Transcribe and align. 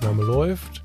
Aufnahme 0.00 0.22
läuft. 0.22 0.82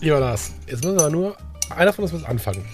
Lieber 0.00 0.18
Lars, 0.20 0.52
jetzt 0.66 0.84
müssen 0.84 0.98
wir 0.98 1.10
nur, 1.10 1.36
einer 1.70 1.92
von 1.92 2.02
uns 2.04 2.12
muss 2.12 2.24
anfangen. 2.24 2.64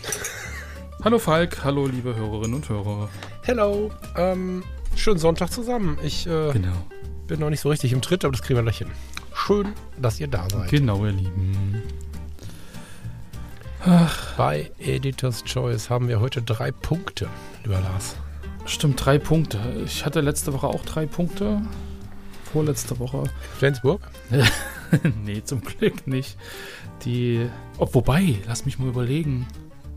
Hallo 1.05 1.19
Falk, 1.19 1.63
hallo 1.65 1.87
liebe 1.87 2.15
Hörerinnen 2.15 2.55
und 2.55 2.69
Hörer. 2.69 3.09
Hello, 3.43 3.91
ähm, 4.17 4.63
schönen 4.95 5.19
Sonntag 5.19 5.51
zusammen. 5.51 5.99
Ich 6.03 6.27
äh, 6.27 6.53
Genau. 6.53 6.73
bin 7.27 7.41
noch 7.41 7.51
nicht 7.51 7.61
so 7.61 7.69
richtig 7.71 7.93
im 7.93 8.01
Tritt, 8.01 8.25
aber 8.25 8.33
das 8.33 8.41
kriegen 8.43 8.57
wir 8.57 8.63
gleich 8.63 8.79
hin. 8.79 8.89
Schön, 9.35 9.73
dass 10.01 10.19
ihr 10.21 10.29
da 10.29 10.49
seid. 10.49 10.71
Genau, 10.71 11.05
ihr 11.05 11.13
Lieben. 11.13 11.83
Bei 14.37 14.71
Editor's 14.79 15.43
Choice 15.45 15.91
haben 15.91 16.07
wir 16.09 16.21
heute 16.21 16.41
drei 16.41 16.71
Punkte, 16.71 17.29
lieber 17.65 17.81
Lars. 17.81 18.15
Stimmt, 18.65 19.05
drei 19.05 19.19
Punkte. 19.19 19.59
Ich 19.85 20.07
hatte 20.07 20.21
letzte 20.21 20.53
Woche 20.53 20.69
auch 20.69 20.85
drei 20.85 21.05
Punkte. 21.07 21.61
Vorletzte 22.53 22.99
Woche. 22.99 23.25
Flensburg? 23.59 24.01
nee, 25.25 25.43
zum 25.45 25.63
Glück 25.63 26.07
nicht. 26.07 26.37
Die. 27.05 27.47
Oh, 27.79 27.89
wobei, 27.93 28.37
lass 28.47 28.67
mich 28.67 28.79
mal 28.79 28.89
überlegen. 28.89 29.47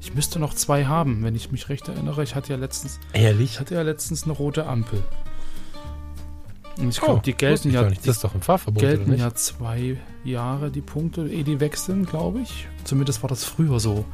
Ich 0.02 0.14
müsste 0.14 0.40
noch 0.40 0.54
zwei 0.54 0.86
haben, 0.86 1.24
wenn 1.24 1.36
ich 1.36 1.52
mich 1.52 1.68
recht 1.70 1.88
erinnere. 1.88 2.24
Ich 2.24 2.36
hatte 2.36 2.54
ja 2.54 2.60
letztens, 2.60 3.00
ich 3.14 3.22
Ehrlich? 3.22 3.60
hatte 3.60 3.76
ja 3.76 3.82
letztens 3.82 4.24
eine 4.24 4.34
rote 4.34 4.68
Ampel. 4.68 5.02
Und 6.78 6.90
ich 6.90 7.02
Oh, 7.02 7.06
glaube, 7.06 7.22
die 7.26 7.32
wusste 7.32 7.38
gelten 7.46 7.68
ich 7.70 7.74
ja, 7.74 7.82
nicht. 7.90 8.04
die 8.04 8.08
Das 8.08 8.18
ist 8.18 8.24
doch 8.24 8.36
ein 8.36 8.42
Fahrverbot, 8.42 8.82
gelten 8.82 9.16
ja 9.18 9.34
zwei 9.34 9.98
Jahre 10.24 10.72
die 10.72 10.82
Punkte, 10.82 11.28
ehe 11.28 11.44
die 11.44 11.60
wechseln, 11.60 12.06
glaube 12.06 12.40
ich. 12.42 12.68
Zumindest 12.84 13.24
war 13.24 13.30
das 13.30 13.44
früher 13.46 13.80
so. 13.80 14.06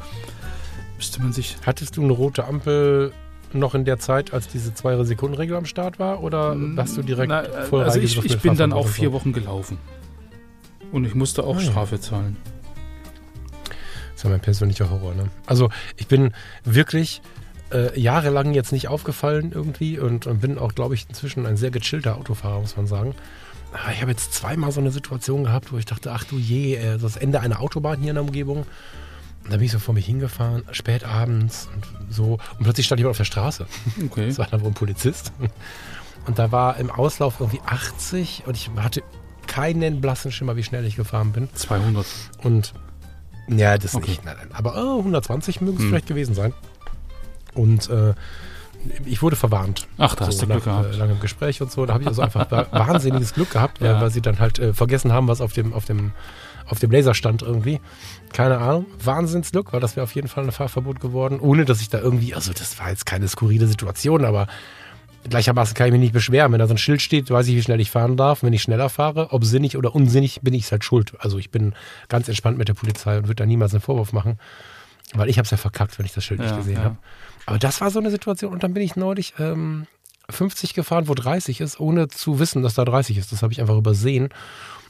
Müsste 0.96 1.22
man 1.22 1.34
sich. 1.34 1.58
Hattest 1.66 1.98
du 1.98 2.04
eine 2.04 2.14
rote 2.14 2.46
Ampel 2.46 3.12
noch 3.54 3.76
in 3.76 3.86
der 3.86 4.00
Zeit, 4.00 4.34
als 4.34 4.48
diese 4.48 4.74
zwei 4.74 5.02
sekunden 5.04 5.36
regel 5.36 5.56
am 5.58 5.66
Start 5.66 6.00
war? 6.00 6.24
Oder 6.24 6.56
hast 6.78 6.98
du 6.98 7.02
direkt 7.04 7.30
Na, 7.30 7.44
voll 7.64 7.84
Also 7.84 8.00
ich, 8.00 8.18
ich 8.24 8.40
bin 8.40 8.56
dann 8.56 8.74
auch 8.74 8.88
vier 8.88 9.10
so? 9.10 9.14
Wochen 9.14 9.34
gelaufen. 9.34 9.78
Und 10.92 11.06
ich 11.06 11.16
musste 11.16 11.44
auch 11.44 11.58
Ah, 11.58 11.62
ja. 11.62 11.66
Strafe 11.72 12.00
zahlen. 12.00 12.38
Das 13.66 14.18
ist 14.18 14.24
ja 14.24 14.30
mein 14.30 14.40
persönlicher 14.42 14.90
Horror, 14.90 15.16
ne? 15.16 15.30
Also 15.46 15.70
ich 15.98 16.08
bin 16.08 16.32
wirklich 16.64 17.22
äh, 17.74 17.98
jahrelang 18.00 18.54
jetzt 18.54 18.72
nicht 18.72 18.88
aufgefallen 18.88 19.52
irgendwie 19.54 19.98
und, 20.00 20.28
und 20.28 20.42
bin 20.42 20.58
auch, 20.60 20.76
glaube 20.76 20.94
ich, 20.96 21.08
inzwischen 21.08 21.46
ein 21.46 21.58
sehr 21.58 21.72
gechillter 21.72 22.18
Autofahrer, 22.18 22.60
muss 22.60 22.76
man 22.78 22.88
sagen. 22.88 23.16
Aber 23.72 23.94
ich 23.94 24.02
habe 24.02 24.12
jetzt 24.12 24.34
zweimal 24.34 24.72
so 24.74 24.82
eine 24.82 24.92
Situation 24.92 25.46
gehabt, 25.46 25.72
wo 25.72 25.78
ich 25.78 25.86
dachte, 25.86 26.12
ach 26.12 26.26
du 26.26 26.38
je, 26.38 26.76
äh, 26.76 26.98
das 26.98 27.16
Ende 27.16 27.40
einer 27.40 27.62
Autobahn 27.62 28.00
hier 28.00 28.10
in 28.10 28.16
der 28.16 28.24
Umgebung. 28.24 28.66
Da 29.46 29.58
bin 29.58 29.62
ich 29.64 29.72
so 29.72 29.80
vor 29.80 29.94
mich 29.94 30.06
hingefahren, 30.06 30.64
spät 30.72 31.04
abends 31.04 31.68
und 31.76 32.14
so. 32.14 32.34
Und 32.58 32.64
plötzlich 32.64 32.86
stand 32.86 33.00
jemand 33.00 33.12
auf 33.12 33.18
der 33.18 33.26
Straße. 33.26 33.66
Okay. 34.06 34.28
Das 34.28 34.38
war 34.38 34.48
dann 34.48 34.62
wohl 34.62 34.70
ein 34.70 34.74
Polizist. 34.76 35.34
Und 36.28 36.38
da 36.40 36.52
war 36.52 36.78
im 36.78 36.92
Auslauf 36.92 37.40
irgendwie 37.40 37.60
80 37.66 38.44
und 38.46 38.56
ich 38.56 38.70
hatte 38.78 39.02
keinen 39.48 40.00
blassen 40.00 40.32
Schimmer, 40.32 40.56
wie 40.56 40.64
schnell 40.64 40.86
ich 40.86 40.96
gefahren 40.96 41.32
bin. 41.32 41.50
200. 41.56 42.06
Und 42.44 42.74
ja, 43.48 43.78
das 43.78 43.96
Okay. 43.96 44.12
nicht. 44.12 44.24
Nein, 44.26 44.36
nein. 44.38 44.50
Aber 44.54 44.76
oh, 44.76 45.00
120 45.00 45.60
mögen 45.62 45.78
es 45.78 45.84
Hm. 45.84 45.90
vielleicht 45.90 46.08
gewesen 46.08 46.36
sein. 46.36 46.54
Und 47.54 47.90
äh, 47.90 48.14
ich 49.06 49.22
wurde 49.22 49.36
verwarnt. 49.36 49.88
Ach, 49.98 50.16
da 50.16 50.28
hast 50.28 50.38
so 50.40 50.46
du 50.46 50.54
Glück 50.54 50.66
nach 50.68 50.82
gehabt. 50.84 50.96
äh, 50.96 50.98
langem 50.98 51.20
Gespräch 51.20 51.62
und 51.62 51.72
so. 51.72 51.86
Da 51.86 51.94
habe 51.94 52.04
ich 52.04 52.08
also 52.08 52.22
einfach 52.22 52.50
wa- 52.52 52.68
wahnsinniges 52.72 53.34
Glück 53.34 53.50
gehabt, 53.52 53.82
weil, 53.82 53.92
Ja. 53.92 54.02
weil 54.02 54.12
sie 54.12 54.22
dann 54.22 54.40
halt 54.40 54.60
äh, 54.60 54.74
vergessen 54.74 55.12
haben, 55.12 55.28
was 55.28 55.42
auf 55.42 55.54
dem, 55.54 55.74
auf 55.74 55.86
dem, 55.86 56.12
auf 56.72 56.80
dem 56.80 56.90
Laser 56.90 57.14
stand 57.14 57.42
irgendwie. 57.42 57.80
Keine 58.34 58.58
Ahnung. 58.60 58.86
Wahnsinnsglück, 59.04 59.74
weil 59.74 59.82
das 59.82 59.96
wäre 59.96 60.06
auf 60.06 60.16
jeden 60.16 60.28
Fall 60.30 60.46
ein 60.46 60.52
Fahrverbot 60.52 61.00
geworden. 61.00 61.40
Ohne, 61.40 61.66
dass 61.66 61.82
ich 61.82 61.90
da 61.90 62.00
irgendwie, 62.00 62.34
also 62.34 62.54
das 62.54 62.80
war 62.80 62.90
jetzt 62.90 63.06
keine 63.06 63.28
skurrile 63.28 63.68
Situation, 63.68 64.24
aber 64.24 64.48
gleichermaßen 65.30 65.76
kann 65.76 65.88
ich 65.88 65.92
mich 65.92 66.00
nicht 66.02 66.14
beschweren. 66.14 66.52
Wenn 66.52 66.60
da 66.60 66.68
so 66.68 66.74
ein 66.74 66.78
Schild 66.78 67.02
steht, 67.02 67.30
weiß 67.30 67.48
ich, 67.48 67.56
wie 67.56 67.62
schnell 67.62 67.82
ich 67.82 67.92
fahren 67.92 68.16
darf. 68.16 68.42
Wenn 68.42 68.54
ich 68.54 68.62
schneller 68.62 68.90
fahre, 68.90 69.32
ob 69.34 69.44
sinnig 69.44 69.78
oder 69.78 69.94
unsinnig, 69.94 70.40
bin 70.42 70.54
ich 70.54 70.72
halt 70.72 70.84
schuld. 70.84 71.14
Also 71.20 71.38
ich 71.38 71.52
bin 71.52 71.74
ganz 72.08 72.28
entspannt 72.30 72.58
mit 72.58 72.70
der 72.70 72.74
Polizei 72.74 73.18
und 73.18 73.24
würde 73.26 73.36
da 73.36 73.46
niemals 73.46 73.74
einen 73.74 73.82
Vorwurf 73.82 74.14
machen. 74.14 74.40
Weil 75.14 75.30
ich 75.30 75.38
habe 75.38 75.44
es 75.44 75.52
ja 75.52 75.58
verkackt, 75.58 76.00
wenn 76.00 76.06
ich 76.06 76.14
das 76.14 76.24
Schild 76.24 76.40
nicht 76.40 76.52
Ja, 76.52 76.58
gesehen 76.58 76.78
ja. 76.78 76.84
habe. 76.86 76.98
Aber 77.46 77.60
das 77.60 77.82
war 77.82 77.92
so 77.92 78.00
eine 78.00 78.12
Situation 78.12 78.54
und 78.54 78.64
dann 78.64 78.74
bin 78.74 78.82
ich 78.82 78.96
neulich 78.96 79.34
ähm, 79.40 79.88
50 80.30 80.74
gefahren, 80.74 81.10
wo 81.10 81.14
30 81.14 81.60
ist, 81.60 81.80
ohne 81.80 82.08
zu 82.08 82.40
wissen, 82.40 82.64
dass 82.64 82.76
da 82.76 82.86
30 82.86 83.18
ist. 83.18 83.32
Das 83.34 83.44
habe 83.44 83.52
ich 83.52 83.60
einfach 83.60 83.76
übersehen. 83.76 84.30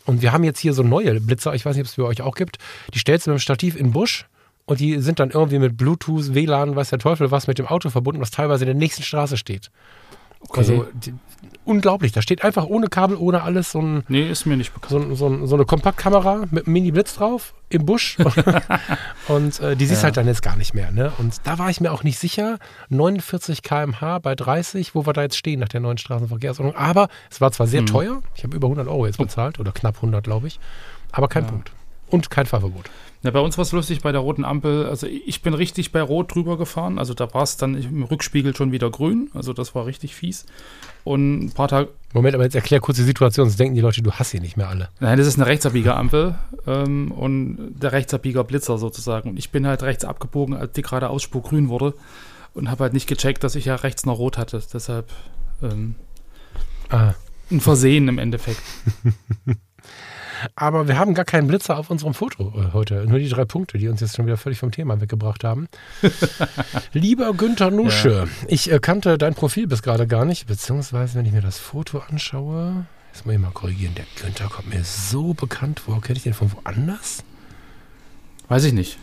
Und 0.06 0.22
wir 0.22 0.32
haben 0.32 0.44
jetzt 0.44 0.60
hier 0.60 0.74
so 0.74 0.84
neue 0.84 1.20
Blitzer, 1.20 1.54
ich 1.54 1.66
weiß 1.66 1.76
nicht, 1.76 1.84
ob 1.84 1.88
es 1.88 1.96
für 1.96 2.06
euch 2.06 2.22
auch 2.22 2.36
gibt. 2.36 2.58
Die 2.94 3.00
stellst 3.00 3.28
du 3.28 3.32
mit 3.32 3.40
dem 3.40 3.42
Stativ 3.42 3.76
in 3.76 3.88
den 3.88 3.94
Busch 3.94 4.26
und 4.66 4.80
die 4.80 5.00
sind 5.00 5.20
dann 5.20 5.32
irgendwie 5.32 5.60
mit 5.60 5.78
Bluetooth, 5.78 6.34
WLAN, 6.34 6.76
weiß 6.76 6.90
der 6.90 7.00
Teufel 7.00 7.32
was, 7.32 7.48
mit 7.48 7.60
dem 7.60 7.68
Auto 7.68 7.90
verbunden, 7.90 8.22
was 8.22 8.32
teilweise 8.32 8.64
in 8.64 8.68
der 8.68 8.76
nächsten 8.76 9.04
Straße 9.04 9.38
steht. 9.38 9.70
Okay. 10.50 10.60
Also 10.60 10.88
die, 10.94 11.14
unglaublich. 11.66 12.12
Da 12.12 12.22
steht 12.22 12.44
einfach 12.44 12.66
ohne 12.66 12.88
Kabel, 12.88 13.16
ohne 13.18 13.44
alles 13.44 13.72
so, 13.72 13.80
ein, 13.82 14.04
nee, 14.10 14.30
ist 14.30 14.46
mir 14.46 14.58
nicht 14.58 14.74
bekannt. 14.74 14.92
so, 15.10 15.16
so, 15.16 15.46
so 15.46 15.56
eine 15.56 15.66
Kompaktkamera 15.66 16.44
mit 16.52 16.66
einem 16.66 16.74
Mini-Blitz 16.74 17.16
drauf 17.16 17.54
im 17.70 17.86
Busch. 17.86 18.18
und 19.28 19.60
äh, 19.60 19.76
die 19.76 19.86
siehst 19.86 20.02
Ja. 20.02 20.06
halt 20.08 20.18
dann 20.18 20.28
jetzt 20.28 20.42
gar 20.42 20.58
nicht 20.58 20.74
mehr. 20.74 20.92
Ne? 20.92 21.12
Und 21.20 21.36
da 21.44 21.58
war 21.58 21.70
ich 21.70 21.80
mir 21.80 21.92
auch 21.92 22.04
nicht 22.04 22.20
sicher. 22.20 22.58
49 22.90 23.62
km/h 23.62 24.20
bei 24.20 24.36
30, 24.36 24.94
wo 24.96 25.06
wir 25.06 25.14
da 25.14 25.22
jetzt 25.22 25.38
stehen 25.38 25.60
nach 25.60 25.70
der 25.70 25.80
neuen 25.80 25.98
Straßenverkehrsordnung. 25.98 26.76
Aber 26.76 27.08
es 27.30 27.40
war 27.42 27.52
zwar 27.52 27.68
sehr 27.68 27.82
Hm. 27.82 27.86
teuer. 27.88 28.22
Ich 28.36 28.44
habe 28.44 28.56
über 28.56 28.68
100 28.68 28.88
Euro 28.88 29.06
jetzt 29.06 29.18
bezahlt 29.18 29.60
oder 29.60 29.72
knapp 29.72 29.96
100, 29.98 30.24
glaube 30.24 30.48
ich. 30.48 30.60
Aber 31.12 31.28
kein 31.28 31.44
Ja. 31.46 31.50
Punkt. 31.52 31.72
Und 32.10 32.30
kein 32.30 32.46
Fahrverbot. 32.46 32.90
Ja, 33.24 33.30
bei 33.32 33.40
uns 33.40 33.58
war 33.58 33.62
es 33.64 33.72
lustig 33.72 34.02
bei 34.02 34.12
der 34.12 34.22
roten 34.22 34.44
Ampel. 34.44 34.88
Also 34.88 35.06
ich 35.06 35.44
bin 35.44 35.54
richtig 35.54 35.92
bei 35.92 36.02
Rot 36.02 36.34
drüber 36.34 36.58
gefahren. 36.58 36.98
Also 36.98 37.14
da 37.14 37.32
war 37.34 37.44
es 37.44 37.56
dann 37.56 37.76
im 37.76 38.04
Rückspiegel 38.04 38.56
schon 38.56 38.72
wieder 38.72 38.90
grün. 38.90 39.30
Also 39.36 39.54
das 39.54 39.76
war 39.76 39.86
richtig 39.86 40.16
fies. 40.16 40.46
Und 41.04 41.46
ein 41.46 41.52
paar 41.52 41.68
Tage. 41.68 41.90
Moment, 42.14 42.34
aber 42.34 42.44
jetzt 42.46 42.56
erklär 42.56 42.80
kurz 42.80 42.98
die 42.98 43.04
Situation, 43.04 43.46
sonst 43.48 43.60
denken 43.60 43.76
die 43.76 43.82
Leute, 43.82 44.02
du 44.02 44.12
hast 44.12 44.32
sie 44.32 44.40
nicht 44.40 44.58
mehr 44.58 44.70
alle. 44.70 44.90
Nein, 45.00 45.18
das 45.20 45.28
ist 45.28 45.36
eine 45.38 45.46
Rechtsabbieger-Ampel 45.46 46.36
ähm, 46.66 47.12
und 47.12 47.74
der 47.80 47.92
Rechtsabbieger-Blitzer 47.92 48.78
sozusagen. 48.80 49.30
Und 49.30 49.38
ich 49.38 49.52
bin 49.52 49.68
halt 49.68 49.84
rechts 49.84 50.04
abgebogen, 50.04 50.56
als 50.56 50.72
die 50.74 50.82
gerade 50.82 51.10
Ausspur 51.10 51.44
grün 51.44 51.70
wurde. 51.70 51.94
Und 52.54 52.70
habe 52.72 52.84
halt 52.86 52.94
nicht 52.94 53.08
gecheckt, 53.08 53.44
dass 53.44 53.56
ich 53.56 53.66
ja 53.66 53.76
rechts 53.76 54.06
noch 54.06 54.18
rot 54.18 54.38
hatte. 54.38 54.62
Deshalb 54.74 55.10
ähm, 55.62 55.96
Ah. 56.90 57.14
ein 57.52 57.62
Versehen 57.62 58.08
im 58.08 58.18
Endeffekt. 58.18 58.62
Aber 60.56 60.88
wir 60.88 60.98
haben 60.98 61.14
gar 61.14 61.26
keinen 61.26 61.48
Blitzer 61.48 61.78
auf 61.78 61.90
unserem 61.90 62.14
Foto 62.14 62.54
äh, 62.56 62.74
heute. 62.74 63.06
Nur 63.08 63.20
die 63.20 63.30
drei 63.30 63.46
Punkte, 63.46 63.78
die 63.78 63.88
uns 63.88 64.02
jetzt 64.02 64.16
schon 64.16 64.26
wieder 64.26 64.38
völlig 64.38 64.60
vom 64.60 64.72
Thema 64.72 65.00
weggebracht 65.02 65.44
haben. 65.44 65.68
Lieber 66.94 67.34
Günther 67.34 67.72
Nusche, 67.72 68.28
ich 68.48 68.72
äh, 68.72 68.80
kannte 68.80 69.18
dein 69.18 69.34
Profil 69.34 69.68
bis 69.68 69.82
gerade 69.82 70.08
gar 70.08 70.26
nicht, 70.26 70.48
beziehungsweise 70.48 71.16
wenn 71.16 71.26
ich 71.26 71.32
mir 71.32 71.42
das 71.42 71.58
Foto 71.58 72.00
anschaue, 72.00 72.86
jetzt 73.14 73.26
muss 73.26 73.36
ich 73.36 73.42
mal 73.42 73.52
korrigieren, 73.52 73.96
der 73.96 74.06
Günther 74.22 74.48
kommt 74.48 74.70
mir 74.70 74.84
so 74.84 75.34
bekannt 75.34 75.82
vor. 75.82 76.02
Kenne 76.02 76.18
ich 76.18 76.24
den 76.24 76.34
von 76.34 76.52
woanders? 76.54 77.24
Weiß 78.48 78.64
ich 78.64 78.74
nicht. 78.74 78.98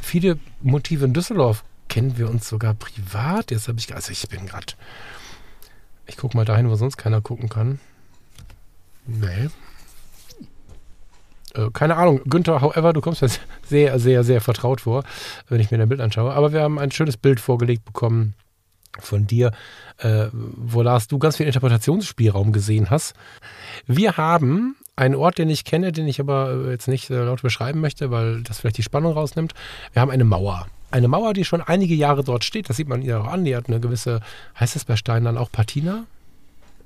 Viele 0.00 0.38
Motive 0.60 1.04
in 1.04 1.14
Düsseldorf 1.14 1.64
kennen 1.88 2.18
wir 2.18 2.28
uns 2.28 2.48
sogar 2.48 2.74
privat. 2.74 3.50
Jetzt 3.50 3.68
habe 3.68 3.78
ich, 3.78 3.94
also 3.94 4.12
ich 4.12 4.28
bin 4.28 4.46
gerade, 4.46 4.74
ich 6.06 6.16
gucke 6.16 6.36
mal 6.36 6.44
dahin, 6.44 6.68
wo 6.68 6.74
sonst 6.76 6.96
keiner 6.96 7.20
gucken 7.20 7.48
kann. 7.48 7.80
Nee. 9.06 9.48
Äh, 11.56 11.70
keine 11.72 11.96
Ahnung, 11.96 12.20
Günther, 12.24 12.60
however, 12.60 12.92
du 12.92 13.00
kommst 13.00 13.22
mir 13.22 13.30
sehr, 13.66 13.98
sehr, 13.98 14.24
sehr 14.24 14.40
vertraut 14.40 14.82
vor, 14.82 15.04
wenn 15.48 15.60
ich 15.60 15.70
mir 15.70 15.78
dein 15.78 15.88
Bild 15.88 16.00
anschaue. 16.00 16.32
Aber 16.32 16.52
wir 16.52 16.62
haben 16.62 16.78
ein 16.78 16.90
schönes 16.90 17.16
Bild 17.16 17.40
vorgelegt 17.40 17.84
bekommen 17.84 18.34
von 18.98 19.26
dir, 19.26 19.52
äh, 19.98 20.26
wo 20.32 20.82
Lars, 20.82 21.08
du 21.08 21.18
ganz 21.18 21.36
viel 21.36 21.46
Interpretationsspielraum 21.46 22.52
gesehen 22.52 22.90
hast. 22.90 23.14
Wir 23.86 24.16
haben 24.16 24.76
einen 24.96 25.14
Ort, 25.14 25.38
den 25.38 25.50
ich 25.50 25.64
kenne, 25.64 25.92
den 25.92 26.08
ich 26.08 26.20
aber 26.20 26.50
äh, 26.50 26.70
jetzt 26.70 26.88
nicht 26.88 27.10
äh, 27.10 27.22
laut 27.22 27.42
beschreiben 27.42 27.80
möchte, 27.80 28.10
weil 28.10 28.42
das 28.42 28.60
vielleicht 28.60 28.78
die 28.78 28.82
Spannung 28.82 29.12
rausnimmt. 29.12 29.52
Wir 29.92 30.00
haben 30.00 30.10
eine 30.10 30.24
Mauer. 30.24 30.66
Eine 30.90 31.08
Mauer, 31.08 31.34
die 31.34 31.44
schon 31.44 31.60
einige 31.60 31.94
Jahre 31.94 32.24
dort 32.24 32.44
steht. 32.44 32.70
Das 32.70 32.76
sieht 32.76 32.88
man 32.88 33.02
ihr 33.02 33.20
auch 33.20 33.26
an. 33.26 33.44
Die 33.44 33.54
hat 33.54 33.68
eine 33.68 33.80
gewisse, 33.80 34.20
heißt 34.58 34.76
es 34.76 34.84
bei 34.84 34.96
Steinen 34.96 35.24
dann 35.24 35.36
auch 35.36 35.50
Patina? 35.50 36.04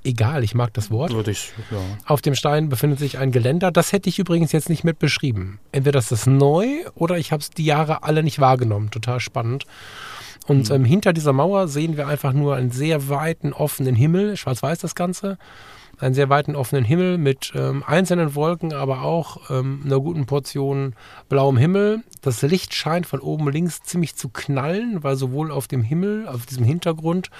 Egal, 0.02 0.44
ich 0.44 0.54
mag 0.54 0.72
das 0.72 0.90
Wort. 0.90 1.12
Würde 1.12 1.30
ich, 1.30 1.52
ja. 1.70 1.78
Auf 2.06 2.22
dem 2.22 2.34
Stein 2.34 2.70
befindet 2.70 2.98
sich 2.98 3.18
ein 3.18 3.32
Geländer. 3.32 3.70
Das 3.70 3.92
hätte 3.92 4.08
ich 4.08 4.18
übrigens 4.18 4.50
jetzt 4.52 4.70
nicht 4.70 4.82
mit 4.82 4.98
beschrieben. 4.98 5.58
Entweder 5.72 5.98
das 5.98 6.10
ist 6.10 6.26
neu 6.26 6.66
oder 6.94 7.18
ich 7.18 7.32
habe 7.32 7.40
es 7.40 7.50
die 7.50 7.66
Jahre 7.66 8.02
alle 8.02 8.22
nicht 8.22 8.40
wahrgenommen. 8.40 8.90
Total 8.90 9.20
spannend. 9.20 9.66
Und 10.46 10.70
ähm, 10.70 10.84
hinter 10.84 11.12
dieser 11.12 11.34
Mauer 11.34 11.68
sehen 11.68 11.96
wir 11.98 12.08
einfach 12.08 12.32
nur 12.32 12.56
einen 12.56 12.70
sehr 12.70 13.08
weiten, 13.10 13.52
offenen 13.52 13.94
Himmel. 13.94 14.36
Schwarz-weiß 14.36 14.78
das 14.78 14.94
Ganze. 14.94 15.36
Einen 16.00 16.14
sehr 16.14 16.28
weiten 16.28 16.56
offenen 16.56 16.84
Himmel 16.84 17.18
mit 17.18 17.52
ähm, 17.54 17.84
einzelnen 17.86 18.34
Wolken, 18.34 18.72
aber 18.72 19.02
auch 19.02 19.50
ähm, 19.50 19.82
einer 19.84 20.00
guten 20.00 20.26
Portion 20.26 20.94
blauem 21.28 21.56
Himmel. 21.56 22.02
Das 22.22 22.42
Licht 22.42 22.74
scheint 22.74 23.06
von 23.06 23.20
oben 23.20 23.48
links 23.50 23.82
ziemlich 23.82 24.16
zu 24.16 24.28
knallen, 24.28 25.02
weil 25.02 25.16
sowohl 25.16 25.50
auf 25.50 25.68
dem 25.68 25.82
Himmel, 25.82 26.26
auf 26.26 26.46
diesem 26.46 26.64
Hintergrund, 26.64 27.30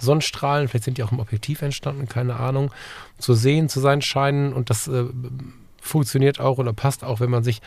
Sonnenstrahlen, 0.00 0.68
vielleicht 0.68 0.84
sind 0.84 0.98
die 0.98 1.02
auch 1.02 1.12
im 1.12 1.20
Objektiv 1.20 1.62
entstanden, 1.62 2.08
keine 2.08 2.36
Ahnung, 2.36 2.70
zu 3.18 3.34
sehen 3.34 3.68
zu 3.68 3.80
sein 3.80 4.02
scheinen 4.02 4.52
und 4.52 4.70
das 4.70 4.88
äh, 4.88 5.04
funktioniert 5.80 6.40
auch 6.40 6.58
oder 6.58 6.72
passt 6.72 7.04
auch, 7.04 7.20
wenn 7.20 7.30
man 7.30 7.44
sich 7.44 7.60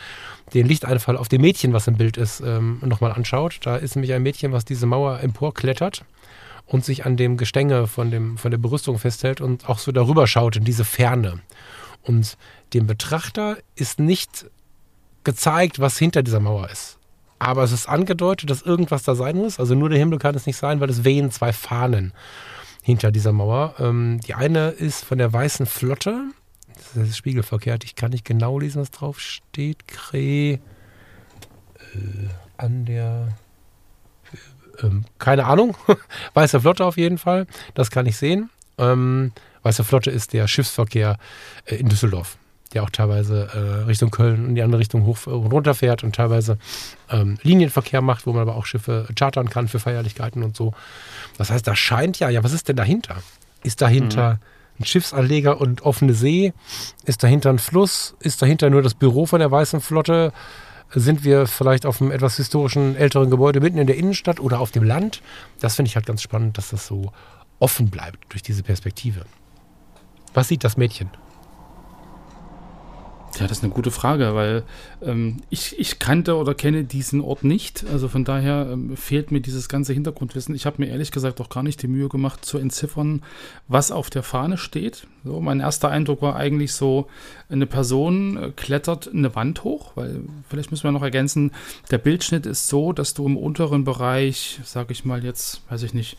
den 0.52 0.66
Lichteinfall 0.66 1.16
auf 1.16 1.28
dem 1.28 1.40
Mädchen, 1.40 1.72
was 1.72 1.86
im 1.86 1.96
Bild 1.96 2.16
ist, 2.16 2.40
ähm, 2.40 2.80
nochmal 2.84 3.12
anschaut. 3.12 3.60
Da 3.62 3.76
ist 3.76 3.96
nämlich 3.96 4.12
ein 4.12 4.22
Mädchen, 4.22 4.52
was 4.52 4.64
diese 4.64 4.86
Mauer 4.86 5.20
emporklettert 5.20 6.04
und 6.68 6.84
sich 6.84 7.06
an 7.06 7.16
dem 7.16 7.36
Gestänge 7.36 7.86
von, 7.86 8.10
dem, 8.10 8.36
von 8.36 8.50
der 8.50 8.58
Berüstung 8.58 8.98
festhält 8.98 9.40
und 9.40 9.68
auch 9.68 9.78
so 9.78 9.90
darüber 9.90 10.26
schaut 10.26 10.56
in 10.56 10.64
diese 10.64 10.84
Ferne. 10.84 11.40
Und 12.02 12.36
dem 12.74 12.86
Betrachter 12.86 13.56
ist 13.74 13.98
nicht 13.98 14.46
gezeigt, 15.24 15.80
was 15.80 15.98
hinter 15.98 16.22
dieser 16.22 16.40
Mauer 16.40 16.70
ist. 16.70 16.98
Aber 17.38 17.62
es 17.62 17.72
ist 17.72 17.88
angedeutet, 17.88 18.50
dass 18.50 18.62
irgendwas 18.62 19.02
da 19.04 19.14
sein 19.14 19.36
muss. 19.36 19.58
Also 19.58 19.74
nur 19.74 19.88
der 19.88 19.98
Himmel 19.98 20.18
kann 20.18 20.34
es 20.34 20.46
nicht 20.46 20.56
sein, 20.56 20.80
weil 20.80 20.90
es 20.90 21.04
wehen 21.04 21.30
zwei 21.30 21.52
Fahnen 21.52 22.12
hinter 22.82 23.12
dieser 23.12 23.32
Mauer. 23.32 23.74
Ähm, 23.78 24.20
die 24.26 24.34
eine 24.34 24.68
ist 24.70 25.04
von 25.04 25.18
der 25.18 25.32
Weißen 25.32 25.66
Flotte. 25.66 26.24
Das 26.94 27.08
ist 27.08 27.16
spiegelverkehrt. 27.16 27.84
Ich 27.84 27.94
kann 27.94 28.10
nicht 28.10 28.24
genau 28.24 28.58
lesen, 28.58 28.80
was 28.80 28.90
drauf 28.90 29.20
steht. 29.20 29.86
Kreh 29.86 30.52
äh, 30.54 30.58
an 32.56 32.84
der 32.84 33.36
ähm, 34.82 35.04
keine 35.18 35.46
Ahnung. 35.46 35.76
Weiße 36.34 36.60
Flotte 36.60 36.84
auf 36.84 36.96
jeden 36.96 37.18
Fall. 37.18 37.46
Das 37.74 37.90
kann 37.90 38.06
ich 38.06 38.16
sehen. 38.16 38.50
Ähm, 38.78 39.32
Weiße 39.62 39.84
Flotte 39.84 40.10
ist 40.10 40.32
der 40.32 40.46
Schiffsverkehr 40.46 41.18
äh, 41.66 41.76
in 41.76 41.88
Düsseldorf, 41.88 42.38
der 42.72 42.82
auch 42.82 42.90
teilweise 42.90 43.48
äh, 43.52 43.84
Richtung 43.84 44.10
Köln 44.10 44.46
und 44.46 44.54
die 44.54 44.62
andere 44.62 44.80
Richtung 44.80 45.04
hoch 45.04 45.26
und 45.26 45.52
runter 45.52 45.74
fährt 45.74 46.04
und 46.04 46.14
teilweise 46.14 46.58
ähm, 47.10 47.38
Linienverkehr 47.42 48.00
macht, 48.00 48.26
wo 48.26 48.32
man 48.32 48.42
aber 48.42 48.56
auch 48.56 48.66
Schiffe 48.66 49.08
chartern 49.14 49.50
kann 49.50 49.68
für 49.68 49.80
Feierlichkeiten 49.80 50.42
und 50.42 50.56
so. 50.56 50.72
Das 51.36 51.50
heißt, 51.50 51.66
da 51.66 51.74
scheint 51.74 52.18
ja, 52.18 52.28
ja, 52.28 52.44
was 52.44 52.52
ist 52.52 52.68
denn 52.68 52.76
dahinter? 52.76 53.16
Ist 53.62 53.82
dahinter 53.82 54.34
mhm. 54.34 54.38
ein 54.80 54.84
Schiffsanleger 54.84 55.60
und 55.60 55.82
offene 55.82 56.14
See? 56.14 56.52
Ist 57.04 57.22
dahinter 57.24 57.50
ein 57.50 57.58
Fluss? 57.58 58.14
Ist 58.20 58.40
dahinter 58.42 58.70
nur 58.70 58.82
das 58.82 58.94
Büro 58.94 59.26
von 59.26 59.40
der 59.40 59.50
Weißen 59.50 59.80
Flotte? 59.80 60.32
Sind 60.90 61.24
wir 61.24 61.46
vielleicht 61.46 61.86
auf 61.86 62.00
einem 62.00 62.10
etwas 62.10 62.36
historischen, 62.36 62.96
älteren 62.96 63.30
Gebäude 63.30 63.60
mitten 63.60 63.78
in 63.78 63.86
der 63.86 63.96
Innenstadt 63.96 64.40
oder 64.40 64.60
auf 64.60 64.70
dem 64.70 64.84
Land. 64.84 65.22
Das 65.60 65.76
finde 65.76 65.88
ich 65.88 65.96
halt 65.96 66.06
ganz 66.06 66.22
spannend, 66.22 66.58
dass 66.58 66.70
das 66.70 66.86
so 66.86 67.12
offen 67.58 67.90
bleibt 67.90 68.32
durch 68.32 68.42
diese 68.42 68.62
Perspektive. 68.62 69.24
Was 70.34 70.48
sieht 70.48 70.64
das 70.64 70.76
Mädchen? 70.76 71.10
Ja, 73.36 73.46
das 73.46 73.58
ist 73.58 73.64
eine 73.64 73.72
gute 73.72 73.90
Frage, 73.90 74.34
weil 74.34 74.64
ähm, 75.02 75.42
ich, 75.48 75.78
ich 75.78 75.98
kannte 75.98 76.36
oder 76.36 76.54
kenne 76.54 76.84
diesen 76.84 77.20
Ort 77.20 77.44
nicht. 77.44 77.84
Also 77.92 78.08
von 78.08 78.24
daher 78.24 78.68
ähm, 78.72 78.96
fehlt 78.96 79.30
mir 79.30 79.40
dieses 79.40 79.68
ganze 79.68 79.92
Hintergrundwissen. 79.92 80.54
Ich 80.54 80.66
habe 80.66 80.76
mir 80.78 80.88
ehrlich 80.88 81.12
gesagt 81.12 81.40
auch 81.40 81.48
gar 81.48 81.62
nicht 81.62 81.82
die 81.82 81.88
Mühe 81.88 82.08
gemacht 82.08 82.44
zu 82.44 82.58
entziffern, 82.58 83.22
was 83.68 83.92
auf 83.92 84.10
der 84.10 84.22
Fahne 84.22 84.56
steht. 84.56 85.06
So, 85.24 85.40
mein 85.40 85.60
erster 85.60 85.90
Eindruck 85.90 86.22
war 86.22 86.36
eigentlich 86.36 86.72
so, 86.72 87.06
eine 87.48 87.66
Person 87.66 88.36
äh, 88.36 88.50
klettert 88.50 89.08
eine 89.12 89.34
Wand 89.34 89.62
hoch, 89.62 89.92
weil 89.94 90.22
vielleicht 90.48 90.70
müssen 90.70 90.84
wir 90.84 90.92
noch 90.92 91.02
ergänzen, 91.02 91.52
der 91.90 91.98
Bildschnitt 91.98 92.46
ist 92.46 92.66
so, 92.66 92.92
dass 92.92 93.14
du 93.14 93.26
im 93.26 93.36
unteren 93.36 93.84
Bereich, 93.84 94.58
sage 94.64 94.92
ich 94.92 95.04
mal 95.04 95.24
jetzt, 95.24 95.62
weiß 95.70 95.82
ich 95.82 95.94
nicht, 95.94 96.16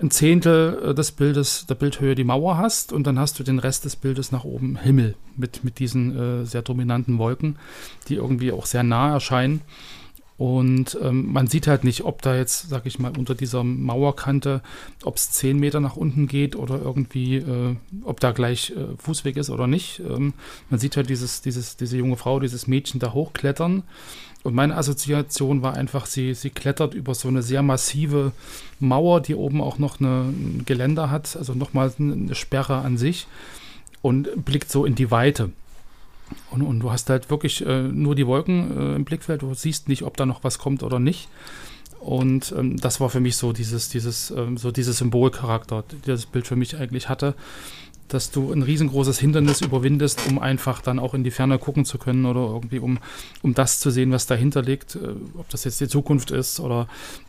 ein 0.00 0.10
Zehntel 0.10 0.90
äh, 0.90 0.94
des 0.94 1.12
Bildes, 1.12 1.66
der 1.66 1.74
Bildhöhe 1.74 2.14
die 2.14 2.24
Mauer 2.24 2.56
hast 2.58 2.92
und 2.92 3.06
dann 3.06 3.18
hast 3.18 3.38
du 3.38 3.44
den 3.44 3.58
Rest 3.58 3.84
des 3.84 3.96
Bildes 3.96 4.32
nach 4.32 4.44
oben 4.44 4.76
Himmel 4.76 5.14
mit, 5.36 5.64
mit 5.64 5.78
diesen 5.78 6.42
äh, 6.42 6.46
sehr 6.46 6.62
dominanten 6.62 7.18
Wolken, 7.18 7.56
die 8.08 8.16
irgendwie 8.16 8.52
auch 8.52 8.66
sehr 8.66 8.82
nah 8.82 9.12
erscheinen. 9.12 9.60
Und 10.36 10.98
ähm, 11.00 11.32
man 11.32 11.46
sieht 11.46 11.68
halt 11.68 11.84
nicht, 11.84 12.04
ob 12.04 12.20
da 12.22 12.36
jetzt, 12.36 12.68
sag 12.68 12.86
ich 12.86 12.98
mal, 12.98 13.12
unter 13.16 13.36
dieser 13.36 13.62
Mauerkante, 13.62 14.62
ob 15.04 15.16
es 15.16 15.30
zehn 15.30 15.60
Meter 15.60 15.78
nach 15.78 15.96
unten 15.96 16.26
geht 16.26 16.56
oder 16.56 16.80
irgendwie, 16.80 17.36
äh, 17.36 17.76
ob 18.02 18.18
da 18.18 18.32
gleich 18.32 18.70
äh, 18.70 18.96
Fußweg 18.98 19.36
ist 19.36 19.50
oder 19.50 19.68
nicht. 19.68 20.00
Ähm, 20.00 20.34
man 20.70 20.80
sieht 20.80 20.96
halt 20.96 21.08
dieses, 21.08 21.40
dieses, 21.40 21.76
diese 21.76 21.96
junge 21.96 22.16
Frau, 22.16 22.40
dieses 22.40 22.66
Mädchen 22.66 22.98
da 22.98 23.12
hochklettern 23.12 23.84
und 24.44 24.54
meine 24.54 24.76
Assoziation 24.76 25.62
war 25.62 25.74
einfach, 25.74 26.04
sie, 26.04 26.34
sie 26.34 26.50
klettert 26.50 26.92
über 26.92 27.14
so 27.14 27.28
eine 27.28 27.42
sehr 27.42 27.62
massive 27.62 28.32
Mauer, 28.78 29.22
die 29.22 29.34
oben 29.34 29.62
auch 29.62 29.78
noch 29.78 29.98
eine, 29.98 30.26
ein 30.28 30.62
Geländer 30.66 31.10
hat, 31.10 31.34
also 31.34 31.54
nochmal 31.54 31.92
eine 31.98 32.34
Sperre 32.34 32.76
an 32.76 32.98
sich 32.98 33.26
und 34.02 34.44
blickt 34.44 34.70
so 34.70 34.84
in 34.84 34.94
die 34.94 35.10
Weite. 35.10 35.50
Und, 36.50 36.62
und 36.62 36.80
du 36.80 36.90
hast 36.90 37.10
halt 37.10 37.30
wirklich 37.30 37.64
äh, 37.66 37.82
nur 37.82 38.14
die 38.14 38.26
Wolken 38.26 38.78
äh, 38.78 38.96
im 38.96 39.04
Blickfeld, 39.04 39.42
du 39.42 39.54
siehst 39.54 39.88
nicht, 39.88 40.02
ob 40.02 40.16
da 40.16 40.26
noch 40.26 40.44
was 40.44 40.58
kommt 40.58 40.82
oder 40.82 40.98
nicht. 40.98 41.28
Und 42.00 42.54
ähm, 42.56 42.76
das 42.76 43.00
war 43.00 43.08
für 43.08 43.20
mich 43.20 43.36
so 43.36 43.52
dieses, 43.52 43.88
dieses, 43.88 44.30
ähm, 44.30 44.56
so 44.58 44.70
dieses 44.70 44.98
Symbolcharakter, 44.98 45.84
das 46.04 46.26
Bild 46.26 46.46
für 46.46 46.56
mich 46.56 46.76
eigentlich 46.76 47.08
hatte 47.08 47.34
dass 48.08 48.30
du 48.30 48.52
ein 48.52 48.62
riesengroßes 48.62 49.18
Hindernis 49.18 49.60
überwindest, 49.60 50.28
um 50.28 50.38
einfach 50.38 50.80
dann 50.80 50.98
auch 50.98 51.14
in 51.14 51.24
die 51.24 51.30
Ferne 51.30 51.58
gucken 51.58 51.84
zu 51.84 51.98
können 51.98 52.26
oder 52.26 52.40
irgendwie 52.40 52.78
um, 52.78 52.98
um 53.42 53.54
das 53.54 53.80
zu 53.80 53.90
sehen, 53.90 54.12
was 54.12 54.26
dahinter 54.26 54.62
liegt. 54.62 54.96
Äh, 54.96 55.14
ob 55.36 55.48
das 55.48 55.64
jetzt 55.64 55.80
die 55.80 55.88
Zukunft 55.88 56.30
ist 56.30 56.60
oder 56.60 56.88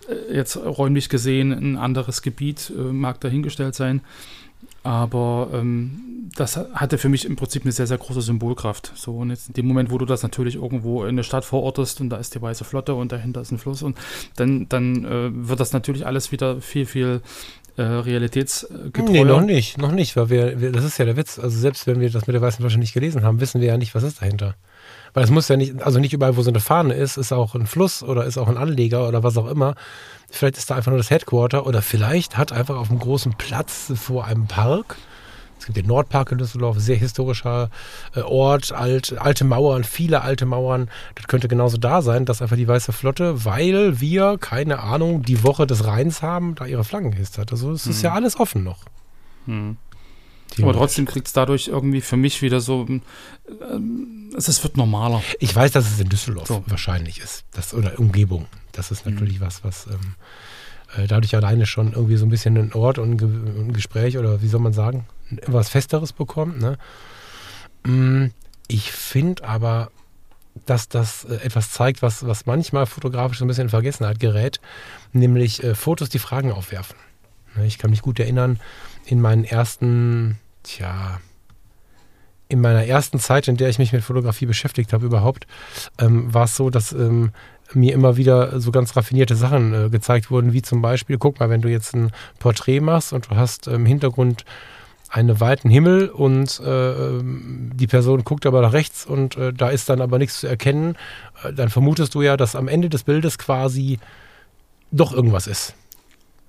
äh, 0.10 0.36
jetzt 0.36 0.58
räumlich 0.58 1.10
gesehen 1.10 1.51
ein 1.51 1.78
anderes 1.78 2.22
Gebiet, 2.22 2.72
äh, 2.75 2.81
mag 2.81 3.19
dahingestellt 3.22 3.75
sein. 3.75 4.01
Aber 4.83 5.50
ähm, 5.53 6.29
das 6.35 6.57
hatte 6.57 6.97
für 6.97 7.09
mich 7.09 7.25
im 7.25 7.35
Prinzip 7.35 7.63
eine 7.63 7.71
sehr, 7.71 7.88
sehr 7.88 7.97
große 7.97 8.21
Symbolkraft. 8.21 8.91
So, 8.95 9.17
und 9.17 9.29
jetzt 9.29 9.47
in 9.47 9.53
dem 9.53 9.67
Moment, 9.67 9.91
wo 9.91 9.97
du 9.97 10.06
das 10.06 10.23
natürlich 10.23 10.56
irgendwo 10.56 11.06
in 11.06 11.15
der 11.15 11.23
Stadt 11.23 11.45
verortest 11.45 12.01
und 12.01 12.09
da 12.09 12.17
ist 12.17 12.35
die 12.35 12.41
Weiße 12.41 12.63
Flotte 12.63 12.94
und 12.94 13.12
dahinter 13.12 13.41
ist 13.41 13.51
ein 13.51 13.57
Fluss 13.57 13.81
und 13.81 13.97
dann, 14.35 14.67
dann 14.69 15.06
äh, 15.06 15.47
wird 15.47 15.59
das 15.59 15.73
natürlich 15.73 16.06
alles 16.06 16.31
wieder 16.31 16.62
viel, 16.62 16.85
viel 16.85 17.21
äh, 17.77 17.83
realitätsgetreu. 17.83 19.12
Nee, 19.12 19.23
noch 19.23 19.41
nicht, 19.41 19.77
noch 19.77 19.91
nicht, 19.91 20.15
weil 20.15 20.29
wir, 20.29 20.62
wir, 20.62 20.71
das 20.71 20.85
ist 20.85 20.97
ja 20.97 21.06
der 21.06 21.17
Witz. 21.17 21.39
Also 21.39 21.57
selbst 21.57 21.88
wenn 21.88 22.00
wir 22.00 22.09
das 22.09 22.27
mit 22.27 22.33
der 22.33 22.41
Weißen 22.41 22.62
Flasche 22.62 22.79
nicht 22.79 22.94
gelesen 22.94 23.23
haben, 23.23 23.39
wissen 23.41 23.62
wir 23.62 23.67
ja 23.67 23.77
nicht, 23.77 23.95
was 23.95 24.03
ist 24.03 24.21
dahinter. 24.21 24.56
Weil 25.15 25.23
es 25.23 25.31
muss 25.31 25.47
ja 25.47 25.57
nicht, 25.57 25.81
also 25.81 26.00
nicht 26.00 26.13
überall, 26.13 26.38
wo 26.38 26.44
so 26.44 26.51
eine 26.51 26.59
Fahne 26.59 26.94
ist, 26.94 27.17
ist 27.17 27.31
auch 27.31 27.56
ein 27.56 27.65
Fluss 27.65 28.03
oder 28.03 28.25
ist 28.25 28.38
auch 28.38 28.47
ein 28.47 28.57
Anleger 28.57 29.07
oder 29.07 29.23
was 29.23 29.38
auch 29.38 29.47
immer. 29.47 29.73
Vielleicht 30.29 30.57
ist 30.57 30.69
da 30.69 30.75
einfach 30.75 30.91
nur 30.91 31.00
das 31.00 31.09
Headquarter 31.09 31.65
oder 31.65 31.81
vielleicht 31.81 32.38
hat 32.38 32.51
einfach 32.51 32.75
auf 32.75 32.91
einem 32.91 33.00
großen 33.00 33.33
Platz 33.33 33.91
vor 33.95 34.25
einem 34.25 34.45
Park 34.45 34.98
es 35.57 35.65
gibt 35.74 35.77
den 35.77 35.88
Nordpark 35.88 36.31
in 36.31 36.38
Düsseldorf, 36.38 36.79
sehr 36.79 36.98
historischer 36.98 37.69
äh, 38.13 38.22
Ort, 38.22 38.72
alt, 38.72 39.17
alte 39.17 39.45
Mauern, 39.45 39.84
viele 39.84 40.22
alte 40.22 40.45
Mauern. 40.45 40.89
Das 41.15 41.27
könnte 41.27 41.48
genauso 41.48 41.77
da 41.77 42.01
sein, 42.01 42.25
dass 42.25 42.41
einfach 42.41 42.57
die 42.57 42.67
Weiße 42.67 42.91
Flotte, 42.91 43.45
weil 43.45 44.00
wir, 44.00 44.38
keine 44.39 44.81
Ahnung, 44.81 45.24
die 45.24 45.43
Woche 45.43 45.65
des 45.65 45.86
Rheins 45.86 46.22
haben, 46.22 46.55
da 46.55 46.65
ihre 46.65 46.84
Flaggen 46.84 47.12
gehisst 47.12 47.38
hat. 47.38 47.51
Also 47.51 47.72
es 47.72 47.88
ist 47.88 48.00
mhm. 48.00 48.03
ja 48.03 48.13
alles 48.13 48.39
offen 48.39 48.63
noch. 48.63 48.79
Mhm. 49.45 49.77
Aber 50.62 50.74
trotzdem 50.74 51.06
kriegt 51.06 51.28
es 51.28 51.34
dadurch 51.34 51.68
irgendwie 51.68 52.02
für 52.02 52.18
mich 52.18 52.42
wieder 52.42 52.62
so, 52.62 52.86
ähm, 52.88 54.32
es 54.36 54.64
wird 54.64 54.78
normaler. 54.78 55.22
Ich 55.40 55.56
weiß, 55.56 55.72
dass 55.72 55.92
es 55.92 56.00
in 56.00 56.10
Düsseldorf 56.10 56.48
so. 56.48 56.64
wahrscheinlich 56.68 57.20
ist. 57.20 57.44
Das, 57.52 57.74
oder 57.74 58.00
Umgebung. 58.00 58.48
Das 58.72 58.92
ist 58.92 59.06
natürlich 59.06 59.40
mhm. 59.40 59.46
was, 59.46 59.64
was 59.64 59.88
ähm, 59.88 60.16
äh, 60.98 61.08
dadurch 61.08 61.36
alleine 61.36 61.66
schon 61.66 61.94
irgendwie 61.94 62.18
so 62.18 62.25
ein 62.25 62.30
bisschen 62.30 62.58
ein 62.58 62.74
Ort 62.74 63.00
und 63.00 63.22
ein 63.22 63.74
Gespräch 63.74 64.18
oder 64.18 64.42
wie 64.42 64.48
soll 64.48 64.62
man 64.62 64.74
sagen, 64.74 65.06
was 65.48 65.70
Festeres 65.70 66.14
bekommt. 66.14 66.62
Ne? 66.62 66.78
Mm, 67.84 68.28
ich 68.68 68.92
finde 68.92 69.44
aber, 69.44 69.92
dass 70.66 70.88
das 70.88 71.25
äh, 71.25 71.36
etwas 71.36 71.72
zeigt, 71.72 72.02
was, 72.02 72.25
was 72.25 72.46
manchmal 72.46 72.86
fotografisch 72.86 73.40
so 73.40 73.46
ein 73.46 73.48
bisschen 73.48 73.64
in 73.66 73.70
Vergessenheit 73.70 74.20
gerät, 74.20 74.60
nämlich 75.12 75.64
äh, 75.64 75.75
Fotos, 75.75 76.10
die 76.10 76.20
Fragen 76.20 76.52
aufwerfen. 76.52 76.96
Ne, 77.55 77.65
ich 77.65 77.77
kann 77.77 77.89
mich 77.89 78.01
gut 78.01 78.19
erinnern, 78.19 78.59
in 79.05 79.21
meinen 79.21 79.43
ersten, 79.43 80.38
tja, 80.63 81.19
in 82.47 82.62
meiner 82.62 82.85
ersten 82.85 83.19
Zeit, 83.19 83.47
in 83.47 83.57
der 83.57 83.69
ich 83.69 83.79
mich 83.79 83.93
mit 83.93 84.03
Fotografie 84.03 84.45
beschäftigt 84.45 84.93
habe 84.93 85.05
überhaupt, 85.05 85.47
ähm, 86.00 86.33
war 86.33 86.45
es 86.45 86.55
so, 86.55 86.69
dass 86.69 86.91
ähm, 86.91 87.31
mir 87.74 87.93
immer 87.93 88.17
wieder 88.17 88.59
so 88.59 88.71
ganz 88.71 88.95
raffinierte 88.95 89.35
Sachen 89.35 89.74
äh, 89.74 89.89
gezeigt 89.89 90.29
wurden, 90.29 90.53
wie 90.53 90.62
zum 90.62 90.81
Beispiel, 90.81 91.17
guck 91.17 91.39
mal, 91.39 91.50
wenn 91.50 91.62
du 91.62 91.69
jetzt 91.69 91.95
ein 91.95 92.12
Porträt 92.39 92.81
machst 92.81 93.13
und 93.13 93.31
du 93.31 93.35
hast 93.35 93.67
im 93.67 93.85
Hintergrund 93.85 94.45
einen 95.09 95.39
weiten 95.39 95.69
Himmel 95.69 96.09
und 96.09 96.59
äh, 96.59 96.91
ähm, 96.91 97.71
die 97.74 97.88
Person 97.88 98.24
guckt 98.24 98.45
aber 98.45 98.62
nach 98.62 98.74
rechts 98.74 99.05
und 99.05 99.38
äh, 99.38 99.53
da 99.53 99.69
ist 99.69 99.89
dann 99.89 100.01
aber 100.01 100.17
nichts 100.17 100.41
zu 100.41 100.47
erkennen, 100.47 100.97
äh, 101.43 101.53
dann 101.53 101.69
vermutest 101.69 102.13
du 102.15 102.21
ja, 102.21 102.38
dass 102.38 102.55
am 102.55 102.67
Ende 102.67 102.89
des 102.89 103.03
Bildes 103.03 103.38
quasi 103.38 104.00
doch 104.91 105.13
irgendwas 105.13 105.47
ist. 105.47 105.74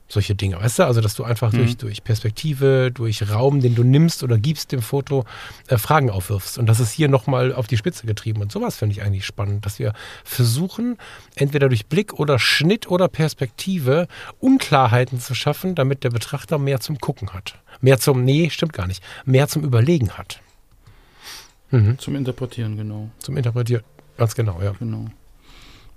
Solche 0.08 0.34
Dinge, 0.34 0.60
weißt 0.60 0.78
du? 0.78 0.84
Also, 0.84 1.00
dass 1.00 1.14
du 1.14 1.24
einfach 1.24 1.52
Mhm. 1.52 1.58
durch, 1.58 1.76
durch 1.76 2.04
Perspektive, 2.04 2.90
durch 2.92 3.28
Raum, 3.30 3.60
den 3.60 3.74
du 3.74 3.82
nimmst 3.82 4.22
oder 4.22 4.38
gibst 4.38 4.72
dem 4.72 4.82
Foto, 4.82 5.24
äh, 5.68 5.78
Fragen 5.78 6.10
aufwirfst. 6.10 6.58
Und 6.58 6.66
das 6.66 6.78
ist 6.80 6.92
hier 6.92 7.08
nochmal 7.08 7.52
auf 7.52 7.66
die 7.66 7.76
Spitze 7.76 8.06
getrieben. 8.06 8.40
Und 8.40 8.52
sowas 8.52 8.76
finde 8.76 8.94
ich 8.94 9.02
eigentlich 9.02 9.26
spannend, 9.26 9.66
dass 9.66 9.78
wir 9.78 9.92
versuchen, 10.24 10.96
entweder 11.34 11.68
durch 11.68 11.86
Blick 11.86 12.14
oder 12.14 12.38
Schnitt 12.38 12.88
oder 12.88 13.08
Perspektive 13.08 14.06
Unklarheiten 14.38 15.20
zu 15.20 15.34
schaffen, 15.34 15.74
damit 15.74 16.04
der 16.04 16.10
Betrachter 16.10 16.58
mehr 16.58 16.80
zum 16.80 16.98
Gucken 16.98 17.32
hat. 17.32 17.58
Mehr 17.80 17.98
zum, 17.98 18.24
nee, 18.24 18.48
stimmt 18.50 18.72
gar 18.72 18.86
nicht, 18.86 19.02
mehr 19.24 19.48
zum 19.48 19.64
Überlegen 19.64 20.10
hat. 20.12 20.40
Mhm. 21.70 21.98
Zum 21.98 22.14
Interpretieren, 22.14 22.76
genau. 22.76 23.10
Zum 23.18 23.36
Interpretieren. 23.36 23.82
Ganz 24.16 24.34
genau, 24.34 24.62
ja. 24.62 24.72
Genau. 24.78 25.06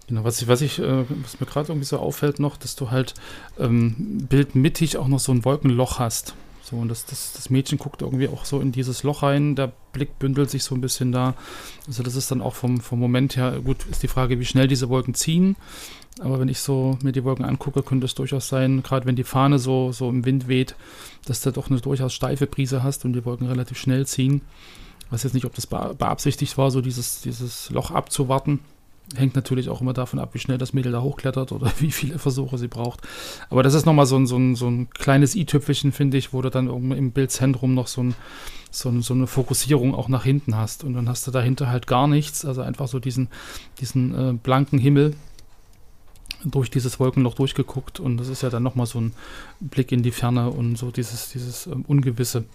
Genau, 0.09 0.23
was 0.23 0.41
ich, 0.41 0.47
was 0.47 0.61
ich, 0.61 0.79
äh, 0.79 1.05
was 1.21 1.39
mir 1.39 1.45
gerade 1.45 1.67
irgendwie 1.69 1.85
so 1.85 1.99
auffällt 1.99 2.39
noch, 2.39 2.57
dass 2.57 2.75
du 2.75 2.89
halt 2.89 3.13
ähm, 3.59 4.25
bildmittig 4.27 4.97
auch 4.97 5.07
noch 5.07 5.19
so 5.19 5.31
ein 5.31 5.45
Wolkenloch 5.45 5.99
hast. 5.99 6.33
So, 6.63 6.77
und 6.77 6.89
das, 6.89 7.05
das, 7.05 7.33
das 7.33 7.51
Mädchen 7.51 7.77
guckt 7.77 8.01
irgendwie 8.01 8.27
auch 8.27 8.43
so 8.43 8.59
in 8.59 8.71
dieses 8.71 9.03
Loch 9.03 9.21
rein, 9.21 9.55
der 9.55 9.71
Blick 9.93 10.17
bündelt 10.17 10.49
sich 10.49 10.63
so 10.63 10.73
ein 10.73 10.81
bisschen 10.81 11.11
da. 11.11 11.35
Also 11.85 12.01
das 12.01 12.15
ist 12.15 12.31
dann 12.31 12.41
auch 12.41 12.55
vom, 12.55 12.81
vom 12.81 12.99
Moment 12.99 13.35
her, 13.37 13.59
gut, 13.63 13.85
ist 13.91 14.01
die 14.01 14.07
Frage, 14.07 14.39
wie 14.39 14.45
schnell 14.45 14.67
diese 14.67 14.89
Wolken 14.89 15.13
ziehen. 15.13 15.55
Aber 16.19 16.39
wenn 16.39 16.49
ich 16.49 16.59
so 16.59 16.97
mir 17.03 17.11
die 17.11 17.23
Wolken 17.23 17.45
angucke, 17.45 17.83
könnte 17.83 18.05
es 18.05 18.15
durchaus 18.15 18.47
sein, 18.49 18.81
gerade 18.81 19.05
wenn 19.05 19.15
die 19.15 19.23
Fahne 19.23 19.59
so, 19.59 19.91
so 19.91 20.09
im 20.09 20.25
Wind 20.25 20.47
weht, 20.47 20.75
dass 21.25 21.41
du 21.41 21.51
doch 21.51 21.69
eine 21.69 21.81
durchaus 21.81 22.13
steife 22.15 22.47
Brise 22.47 22.81
hast 22.81 23.05
und 23.05 23.13
die 23.13 23.25
Wolken 23.25 23.47
relativ 23.47 23.77
schnell 23.77 24.07
ziehen. 24.07 24.41
Ich 25.05 25.11
weiß 25.11 25.21
jetzt 25.23 25.33
nicht, 25.33 25.45
ob 25.45 25.53
das 25.53 25.67
bea- 25.67 25.93
beabsichtigt 25.93 26.57
war, 26.57 26.71
so 26.71 26.81
dieses, 26.81 27.21
dieses 27.21 27.69
Loch 27.69 27.91
abzuwarten. 27.91 28.59
Hängt 29.15 29.35
natürlich 29.35 29.69
auch 29.69 29.81
immer 29.81 29.93
davon 29.93 30.19
ab, 30.19 30.29
wie 30.33 30.39
schnell 30.39 30.57
das 30.57 30.73
Mädel 30.73 30.91
da 30.91 31.01
hochklettert 31.01 31.51
oder 31.51 31.71
wie 31.79 31.91
viele 31.91 32.19
Versuche 32.19 32.57
sie 32.57 32.67
braucht. 32.67 33.01
Aber 33.49 33.63
das 33.63 33.73
ist 33.73 33.85
nochmal 33.85 34.05
so 34.05 34.17
ein, 34.17 34.27
so 34.27 34.37
ein, 34.37 34.55
so 34.55 34.69
ein 34.69 34.89
kleines 34.91 35.35
i-Tüpfelchen, 35.35 35.91
finde 35.91 36.17
ich, 36.17 36.33
wo 36.33 36.41
du 36.41 36.49
dann 36.49 36.67
im 36.67 37.11
Bildzentrum 37.11 37.73
noch 37.73 37.87
so, 37.87 38.03
ein, 38.03 38.15
so, 38.71 38.89
ein, 38.89 39.01
so 39.01 39.13
eine 39.13 39.27
Fokussierung 39.27 39.95
auch 39.95 40.09
nach 40.09 40.23
hinten 40.23 40.55
hast. 40.55 40.83
Und 40.83 40.93
dann 40.93 41.09
hast 41.09 41.25
du 41.25 41.31
dahinter 41.31 41.69
halt 41.69 41.87
gar 41.87 42.07
nichts, 42.07 42.45
also 42.45 42.61
einfach 42.61 42.87
so 42.87 42.99
diesen, 42.99 43.29
diesen 43.79 44.13
äh, 44.13 44.33
blanken 44.33 44.79
Himmel 44.79 45.15
durch 46.45 46.69
dieses 46.69 46.99
Wolkenloch 46.99 47.33
durchgeguckt. 47.33 47.99
Und 47.99 48.17
das 48.17 48.27
ist 48.27 48.43
ja 48.43 48.49
dann 48.49 48.63
nochmal 48.63 48.85
so 48.85 49.01
ein 49.01 49.13
Blick 49.59 49.91
in 49.91 50.03
die 50.03 50.11
Ferne 50.11 50.49
und 50.49 50.77
so 50.77 50.91
dieses, 50.91 51.29
dieses 51.29 51.67
ähm, 51.67 51.83
Ungewisse. 51.87 52.45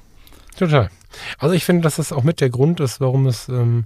Total. 0.57 0.91
Also 1.39 1.55
ich 1.55 1.65
finde, 1.65 1.83
dass 1.83 1.97
das 1.97 2.13
auch 2.13 2.23
mit 2.23 2.41
der 2.41 2.51
Grund 2.51 2.81
ist, 2.81 3.01
warum 3.01 3.27
es 3.27 3.49
ähm, 3.49 3.85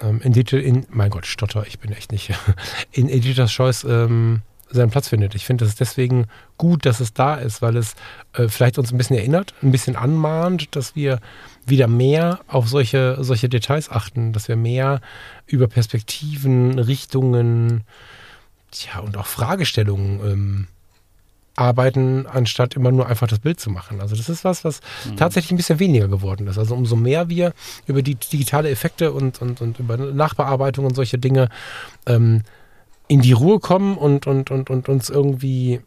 ähm, 0.00 0.20
in, 0.22 0.32
Dieter, 0.32 0.60
in 0.60 0.86
mein 0.90 1.10
Gott, 1.10 1.26
Stotter, 1.26 1.66
ich 1.66 1.78
bin 1.78 1.92
echt 1.92 2.12
nicht, 2.12 2.32
in 2.92 3.08
Editor's 3.08 3.52
Choice 3.52 3.84
ähm, 3.84 4.42
seinen 4.70 4.90
Platz 4.90 5.08
findet. 5.08 5.34
Ich 5.34 5.46
finde, 5.46 5.64
es 5.64 5.74
deswegen 5.74 6.26
gut, 6.56 6.86
dass 6.86 7.00
es 7.00 7.12
da 7.12 7.34
ist, 7.34 7.60
weil 7.60 7.76
es 7.76 7.94
äh, 8.34 8.48
vielleicht 8.48 8.78
uns 8.78 8.92
ein 8.92 8.98
bisschen 8.98 9.16
erinnert, 9.16 9.54
ein 9.62 9.72
bisschen 9.72 9.96
anmahnt, 9.96 10.76
dass 10.76 10.94
wir 10.94 11.20
wieder 11.66 11.88
mehr 11.88 12.40
auf 12.46 12.68
solche, 12.68 13.16
solche 13.20 13.48
Details 13.48 13.90
achten, 13.90 14.32
dass 14.32 14.48
wir 14.48 14.56
mehr 14.56 15.00
über 15.46 15.66
Perspektiven, 15.66 16.78
Richtungen, 16.78 17.82
tja, 18.70 19.00
und 19.00 19.16
auch 19.16 19.26
Fragestellungen 19.26 20.20
ähm, 20.24 20.66
arbeiten, 21.60 22.26
anstatt 22.26 22.74
immer 22.74 22.90
nur 22.90 23.06
einfach 23.06 23.28
das 23.28 23.38
Bild 23.38 23.60
zu 23.60 23.70
machen. 23.70 24.00
Also 24.00 24.16
das 24.16 24.28
ist 24.28 24.44
was, 24.44 24.64
was 24.64 24.80
tatsächlich 25.16 25.52
ein 25.52 25.58
bisschen 25.58 25.78
weniger 25.78 26.08
geworden 26.08 26.46
ist. 26.46 26.58
Also 26.58 26.74
umso 26.74 26.96
mehr 26.96 27.28
wir 27.28 27.52
über 27.86 28.02
die 28.02 28.14
digitale 28.14 28.70
Effekte 28.70 29.12
und, 29.12 29.40
und, 29.42 29.60
und 29.60 29.78
über 29.78 29.96
Nachbearbeitung 29.98 30.86
und 30.86 30.94
solche 30.94 31.18
Dinge 31.18 31.50
ähm, 32.06 32.42
in 33.08 33.20
die 33.20 33.32
Ruhe 33.32 33.60
kommen 33.60 33.98
und, 33.98 34.26
und, 34.26 34.50
und, 34.50 34.70
und 34.70 34.88
uns 34.88 35.10
irgendwie 35.10 35.80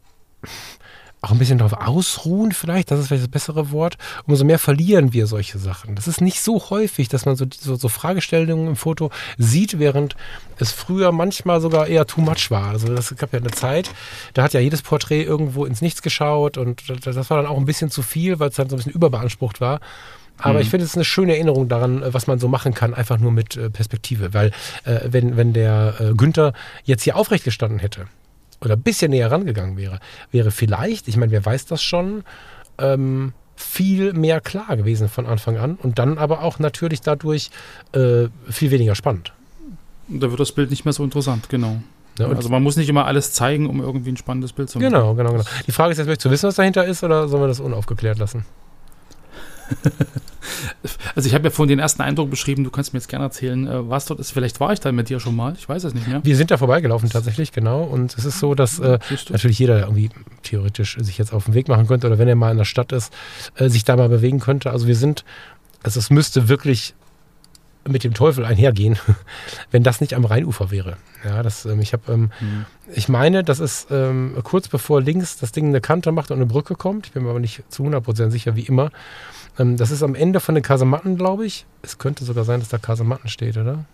auch 1.23 1.31
ein 1.31 1.39
bisschen 1.39 1.57
darauf 1.57 1.73
ausruhen, 1.87 2.51
vielleicht, 2.51 2.91
das 2.91 2.99
ist 2.99 3.07
vielleicht 3.07 3.23
das 3.23 3.31
bessere 3.31 3.71
Wort, 3.71 3.97
umso 4.25 4.43
mehr 4.43 4.59
verlieren 4.59 5.13
wir 5.13 5.25
solche 5.25 5.57
Sachen. 5.57 5.95
Das 5.95 6.07
ist 6.07 6.19
nicht 6.19 6.41
so 6.41 6.69
häufig, 6.69 7.07
dass 7.07 7.25
man 7.25 7.37
so, 7.37 7.45
so, 7.57 7.75
so 7.75 7.87
Fragestellungen 7.87 8.67
im 8.67 8.75
Foto 8.75 9.09
sieht, 9.37 9.79
während 9.79 10.17
es 10.59 10.73
früher 10.73 11.13
manchmal 11.13 11.61
sogar 11.61 11.87
eher 11.87 12.05
too 12.05 12.19
much 12.19 12.51
war. 12.51 12.67
Also 12.67 12.93
das 12.93 13.15
gab 13.15 13.31
ja 13.31 13.39
eine 13.39 13.51
Zeit, 13.51 13.89
da 14.33 14.43
hat 14.43 14.53
ja 14.53 14.59
jedes 14.59 14.81
Porträt 14.81 15.23
irgendwo 15.23 15.65
ins 15.65 15.81
Nichts 15.81 16.01
geschaut 16.01 16.57
und 16.57 16.83
das 17.05 17.29
war 17.29 17.37
dann 17.37 17.47
auch 17.47 17.57
ein 17.57 17.65
bisschen 17.65 17.89
zu 17.89 18.01
viel, 18.01 18.39
weil 18.39 18.49
es 18.49 18.55
dann 18.55 18.69
so 18.69 18.75
ein 18.75 18.77
bisschen 18.77 18.91
überbeansprucht 18.91 19.61
war. 19.61 19.79
Aber 20.39 20.59
ich 20.59 20.69
finde, 20.69 20.83
es 20.83 20.91
ist 20.91 20.97
eine 20.97 21.05
schöne 21.05 21.35
Erinnerung 21.35 21.69
daran, 21.69 22.03
äh, 22.03 22.13
was 22.13 22.27
man 22.27 22.39
so 22.39 22.49
machen 22.49 22.73
kann, 22.73 22.93
einfach 22.93 23.17
nur 23.17 23.31
mit 23.31 23.55
äh, 23.55 23.69
Perspektive. 23.69 24.33
Weil 24.33 24.51
äh, 24.83 24.99
wenn, 25.05 25.37
wenn 25.37 25.53
der 25.53 25.95
äh, 25.99 26.13
Günther 26.15 26.53
jetzt 26.83 27.03
hier 27.03 27.15
aufrecht 27.15 27.45
gestanden 27.45 27.79
hätte 27.79 28.07
oder 28.63 28.75
ein 28.75 28.81
bisschen 28.81 29.11
näher 29.11 29.31
rangegangen 29.31 29.77
wäre, 29.77 29.99
wäre 30.31 30.51
vielleicht, 30.51 31.07
ich 31.07 31.17
meine, 31.17 31.31
wer 31.31 31.45
weiß 31.45 31.65
das 31.65 31.81
schon, 31.81 32.23
ähm, 32.77 33.33
viel 33.55 34.13
mehr 34.13 34.41
klar 34.41 34.75
gewesen 34.75 35.09
von 35.09 35.25
Anfang 35.25 35.57
an 35.57 35.75
und 35.75 35.99
dann 35.99 36.17
aber 36.17 36.41
auch 36.41 36.59
natürlich 36.59 37.01
dadurch 37.01 37.51
äh, 37.93 38.27
viel 38.49 38.71
weniger 38.71 38.95
spannend. 38.95 39.33
Da 40.07 40.29
wird 40.29 40.39
das 40.39 40.51
Bild 40.51 40.69
nicht 40.69 40.85
mehr 40.85 40.93
so 40.93 41.03
interessant, 41.03 41.49
genau. 41.49 41.77
Und 42.19 42.35
also 42.35 42.49
man 42.49 42.61
muss 42.61 42.75
nicht 42.75 42.89
immer 42.89 43.05
alles 43.05 43.33
zeigen, 43.33 43.67
um 43.67 43.79
irgendwie 43.79 44.11
ein 44.11 44.17
spannendes 44.17 44.53
Bild 44.53 44.69
zu 44.69 44.77
machen. 44.77 44.91
genau, 44.91 45.15
genau, 45.15 45.31
genau. 45.31 45.43
Die 45.65 45.71
Frage 45.71 45.93
ist 45.93 45.97
jetzt, 45.97 46.07
möchtest 46.07 46.25
du 46.25 46.29
wissen, 46.29 46.47
was 46.47 46.55
dahinter 46.55 46.85
ist 46.85 47.03
oder 47.03 47.27
sollen 47.27 47.41
wir 47.41 47.47
das 47.47 47.59
unaufgeklärt 47.59 48.19
lassen? 48.19 48.45
Also 51.15 51.27
ich 51.27 51.33
habe 51.33 51.45
ja 51.45 51.49
vorhin 51.49 51.69
den 51.69 51.79
ersten 51.79 52.01
Eindruck 52.01 52.29
beschrieben, 52.29 52.63
du 52.63 52.69
kannst 52.69 52.93
mir 52.93 52.99
jetzt 52.99 53.07
gerne 53.07 53.25
erzählen, 53.25 53.67
äh, 53.67 53.89
was 53.89 54.05
dort 54.05 54.19
ist. 54.19 54.31
Vielleicht 54.31 54.59
war 54.59 54.73
ich 54.73 54.79
da 54.79 54.91
mit 54.91 55.09
dir 55.09 55.19
schon 55.19 55.35
mal, 55.35 55.53
ich 55.57 55.67
weiß 55.67 55.83
es 55.83 55.93
nicht 55.93 56.07
mehr. 56.07 56.23
Wir 56.23 56.35
sind 56.35 56.51
da 56.51 56.57
vorbeigelaufen 56.57 57.09
tatsächlich, 57.09 57.51
genau. 57.51 57.83
Und 57.83 58.17
es 58.17 58.25
ist 58.25 58.39
so, 58.39 58.55
dass 58.55 58.79
äh, 58.79 58.99
Siehst 59.09 59.29
du? 59.29 59.33
natürlich 59.33 59.59
jeder 59.59 59.81
irgendwie 59.81 60.09
theoretisch 60.41 60.97
sich 60.99 61.17
jetzt 61.17 61.33
auf 61.33 61.45
den 61.45 61.53
Weg 61.53 61.67
machen 61.67 61.87
könnte 61.87 62.07
oder 62.07 62.17
wenn 62.17 62.27
er 62.27 62.35
mal 62.35 62.51
in 62.51 62.57
der 62.57 62.65
Stadt 62.65 62.91
ist, 62.91 63.13
äh, 63.55 63.69
sich 63.69 63.85
da 63.85 63.95
mal 63.95 64.09
bewegen 64.09 64.39
könnte. 64.39 64.71
Also 64.71 64.87
wir 64.87 64.95
sind, 64.95 65.23
also 65.83 65.99
es 65.99 66.09
müsste 66.09 66.49
wirklich 66.49 66.93
mit 67.87 68.03
dem 68.03 68.13
Teufel 68.13 68.45
einhergehen, 68.45 68.97
wenn 69.71 69.83
das 69.83 69.99
nicht 70.01 70.13
am 70.13 70.25
Rheinufer 70.25 70.71
wäre. 70.71 70.97
Ja, 71.25 71.43
das, 71.43 71.65
ähm, 71.65 71.79
ich 71.79 71.93
habe, 71.93 72.11
ähm, 72.11 72.31
Mhm. 72.39 72.65
ich 72.93 73.09
meine, 73.09 73.43
das 73.43 73.59
ist 73.59 73.87
ähm, 73.91 74.35
kurz 74.43 74.67
bevor 74.67 75.01
links 75.01 75.37
das 75.37 75.51
Ding 75.51 75.67
eine 75.67 75.81
Kante 75.81 76.11
macht 76.11 76.31
und 76.31 76.37
eine 76.37 76.45
Brücke 76.45 76.75
kommt. 76.75 77.07
Ich 77.07 77.11
bin 77.13 77.23
mir 77.23 77.29
aber 77.29 77.39
nicht 77.39 77.63
zu 77.69 77.83
100% 77.83 78.29
sicher, 78.31 78.55
wie 78.55 78.61
immer. 78.65 78.89
Ähm, 79.59 79.77
das 79.77 79.91
ist 79.91 80.03
am 80.03 80.15
Ende 80.15 80.39
von 80.39 80.55
den 80.55 80.63
Kasematten, 80.63 81.17
glaube 81.17 81.45
ich. 81.45 81.65
Es 81.81 81.97
könnte 81.97 82.25
sogar 82.25 82.43
sein, 82.43 82.59
dass 82.59 82.69
da 82.69 82.77
Kasematten 82.77 83.29
steht, 83.29 83.57
oder? 83.57 83.85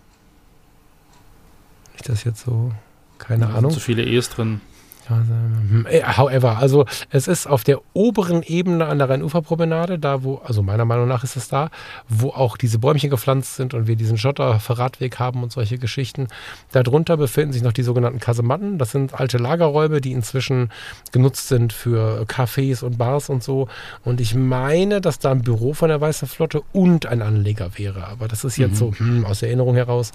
Nicht 1.93 2.07
das 2.09 2.23
jetzt 2.23 2.45
so, 2.45 2.71
keine 3.17 3.41
Da 3.41 3.47
sind 3.47 3.57
Ahnung. 3.57 3.71
Zu 3.71 3.79
viele 3.79 4.03
E's 4.03 4.29
drin. 4.29 4.61
Hm, 5.09 5.87
However, 6.17 6.57
also 6.57 6.85
es 7.09 7.27
ist 7.27 7.47
auf 7.47 7.63
der 7.63 7.79
oberen 7.93 8.43
Ebene 8.43 8.85
an 8.85 8.99
der 8.99 9.09
Rheinuferpromenade, 9.09 9.97
da 9.97 10.23
wo, 10.23 10.35
also 10.43 10.61
meiner 10.61 10.85
Meinung 10.85 11.07
nach 11.07 11.23
ist 11.23 11.35
es 11.35 11.47
da, 11.47 11.69
wo 12.07 12.29
auch 12.29 12.57
diese 12.57 12.79
Bäumchen 12.79 13.09
gepflanzt 13.09 13.55
sind 13.55 13.73
und 13.73 13.87
wir 13.87 13.95
diesen 13.95 14.17
Schotter-Radweg 14.17 15.19
haben 15.19 15.43
und 15.43 15.51
solche 15.51 15.77
Geschichten. 15.77 16.27
Darunter 16.71 17.17
befinden 17.17 17.53
sich 17.53 17.63
noch 17.63 17.73
die 17.73 17.83
sogenannten 17.83 18.19
Kasematten. 18.19 18.77
Das 18.77 18.91
sind 18.91 19.19
alte 19.19 19.37
Lagerräume, 19.37 20.01
die 20.01 20.11
inzwischen 20.11 20.69
genutzt 21.11 21.47
sind 21.47 21.73
für 21.73 22.25
Cafés 22.27 22.83
und 22.83 22.97
Bars 22.97 23.29
und 23.29 23.43
so. 23.43 23.67
Und 24.03 24.21
ich 24.21 24.35
meine, 24.35 25.01
dass 25.01 25.19
da 25.19 25.31
ein 25.31 25.41
Büro 25.41 25.73
von 25.73 25.89
der 25.89 25.99
Weißen 25.99 26.27
Flotte 26.27 26.61
und 26.71 27.05
ein 27.07 27.21
Anleger 27.21 27.71
wäre. 27.77 28.07
Aber 28.07 28.27
das 28.27 28.43
ist 28.43 28.57
jetzt 28.57 28.77
so 28.77 28.93
hm, 28.95 29.25
aus 29.25 29.39
der 29.39 29.49
Erinnerung 29.49 29.75
heraus. 29.75 30.11